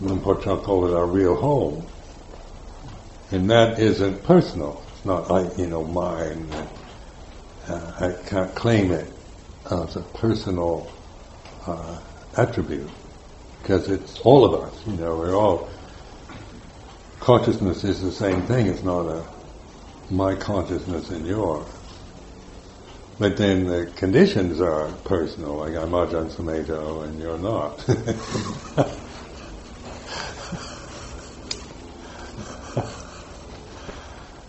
Rinpoche 0.00 0.62
called 0.62 0.90
it 0.90 0.94
our 0.94 1.06
real 1.06 1.34
home. 1.34 1.84
And 3.32 3.50
that 3.50 3.80
isn't 3.80 4.22
personal. 4.22 4.82
Not 5.08 5.30
like, 5.30 5.56
you 5.56 5.68
know, 5.68 5.84
mine. 5.84 6.46
Uh, 7.66 7.92
I 7.98 8.28
can't 8.28 8.54
claim 8.54 8.92
it 8.92 9.10
as 9.64 9.96
a 9.96 10.02
personal 10.02 10.92
uh, 11.66 11.98
attribute 12.36 12.90
because 13.62 13.88
it's 13.88 14.20
all 14.20 14.44
of 14.44 14.62
us. 14.64 14.86
You 14.86 14.98
know, 14.98 15.16
we're 15.16 15.34
all 15.34 15.70
consciousness 17.20 17.84
is 17.84 18.02
the 18.02 18.12
same 18.12 18.42
thing. 18.42 18.66
It's 18.66 18.82
not 18.82 19.06
a 19.06 19.24
my 20.10 20.34
consciousness 20.34 21.08
and 21.08 21.26
yours. 21.26 21.66
But 23.18 23.38
then 23.38 23.64
the 23.64 23.86
conditions 23.96 24.60
are 24.60 24.92
personal, 25.04 25.56
like 25.56 25.74
I'm 25.74 25.92
Ajahn 25.92 26.30
Sumedho 26.30 27.04
and 27.04 27.18
you're 27.18 27.38
not. 27.38 27.82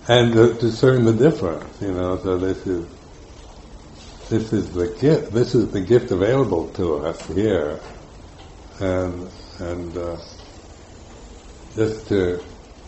and 0.09 0.33
to 0.33 0.53
discern 0.55 1.05
the 1.05 1.13
difference, 1.13 1.81
you 1.81 1.93
know, 1.93 2.17
so 2.17 2.37
this 2.37 2.65
is 2.65 2.87
this 4.27 4.51
is 4.53 4.73
the 4.73 4.87
gift 4.99 5.31
this 5.31 5.53
is 5.53 5.71
the 5.71 5.81
gift 5.81 6.11
available 6.11 6.67
to 6.69 7.05
us 7.05 7.25
here. 7.27 7.79
And 8.79 9.29
and 9.59 9.95
uh, 9.95 10.17
just 11.75 12.07
to 12.07 12.43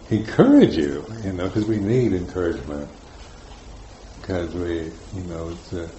encourage 0.10 0.76
you, 0.76 1.06
you 1.24 1.34
know, 1.34 1.48
because 1.48 1.68
we 1.68 1.78
need 1.78 2.14
encouragement 2.14 2.90
because 4.20 4.54
we, 4.56 4.92
you 5.14 5.24
know, 5.28 5.50
it's 5.50 5.74
uh, 5.74 5.90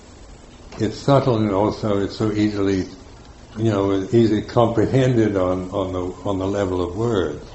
it's 0.79 0.97
subtle 0.97 1.37
and 1.37 1.53
also 1.53 2.03
it's 2.03 2.17
so 2.17 2.33
easily, 2.33 2.85
you 3.59 3.71
know, 3.71 3.93
easily 4.13 4.43
comprehended 4.43 5.37
on 5.37 5.71
on 5.71 5.93
the 5.93 6.03
on 6.29 6.41
the 6.41 6.47
level 6.47 6.83
of 6.83 6.97
words, 6.97 7.49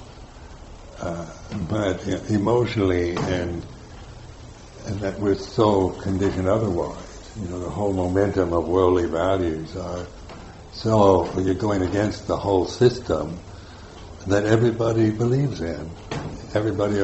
uh, 1.01 1.25
but 1.69 2.05
emotionally 2.29 3.15
and 3.15 3.65
and 4.85 4.99
that 5.01 5.19
we're 5.19 5.35
so 5.35 5.89
conditioned 6.01 6.47
otherwise. 6.47 7.31
You 7.41 7.49
know, 7.49 7.59
the 7.59 7.69
whole 7.69 7.93
momentum 7.93 8.53
of 8.53 8.67
worldly 8.67 9.05
values 9.05 9.75
are 9.75 10.07
so 10.71 11.29
you're 11.39 11.55
going 11.55 11.81
against 11.81 12.27
the 12.27 12.37
whole 12.37 12.65
system 12.65 13.37
that 14.27 14.45
everybody 14.45 15.09
believes 15.11 15.61
in. 15.61 15.89
Everybody, 16.53 16.95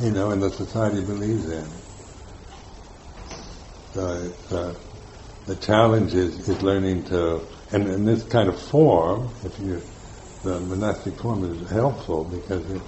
you 0.00 0.10
know, 0.10 0.30
in 0.30 0.40
the 0.40 0.50
society 0.50 1.04
believes 1.04 1.48
in 1.48 1.66
the, 3.94 4.34
the, 4.48 4.76
the 5.46 5.56
challenge 5.56 6.14
is, 6.14 6.48
is 6.48 6.62
learning 6.62 7.04
to, 7.04 7.42
and 7.72 7.88
in 7.88 8.04
this 8.04 8.22
kind 8.24 8.48
of 8.48 8.60
form, 8.60 9.30
if 9.44 9.58
you, 9.58 9.82
the 10.44 10.60
monastic 10.60 11.18
form 11.18 11.44
is 11.44 11.70
helpful 11.70 12.24
because 12.24 12.68
it, 12.70 12.82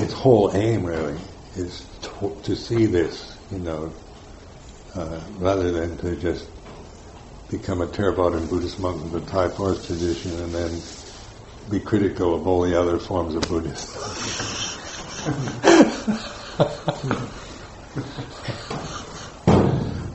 its 0.00 0.12
whole 0.12 0.50
aim 0.54 0.84
really 0.84 1.16
is 1.54 1.86
to, 2.02 2.36
to 2.42 2.54
see 2.54 2.84
this, 2.86 3.36
you 3.50 3.58
know, 3.58 3.92
uh, 4.94 5.20
rather 5.38 5.72
than 5.72 5.96
to 5.98 6.16
just 6.16 6.48
become 7.50 7.80
a 7.80 7.86
Theravadan 7.86 8.48
Buddhist 8.48 8.78
monk 8.78 9.02
in 9.02 9.12
the 9.12 9.20
Thai 9.20 9.48
forest 9.50 9.86
tradition 9.86 10.32
and 10.42 10.54
then 10.54 10.82
be 11.70 11.80
critical 11.80 12.34
of 12.34 12.46
all 12.46 12.62
the 12.62 12.78
other 12.78 12.98
forms 12.98 13.34
of 13.34 13.42
Buddhism. 13.48 14.02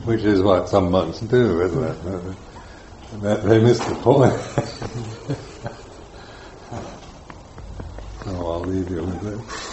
Which 0.04 0.22
is 0.22 0.42
what 0.42 0.68
some 0.68 0.90
monks 0.90 1.20
do, 1.20 1.62
isn't 1.62 1.84
it? 1.84 2.02
That 3.22 3.44
they 3.44 3.60
miss 3.60 3.78
the 3.78 3.94
point. 3.96 4.32
so 8.24 8.30
I'll 8.30 8.60
leave 8.60 8.90
you 8.90 9.02
with 9.02 9.26
it. 9.26 9.71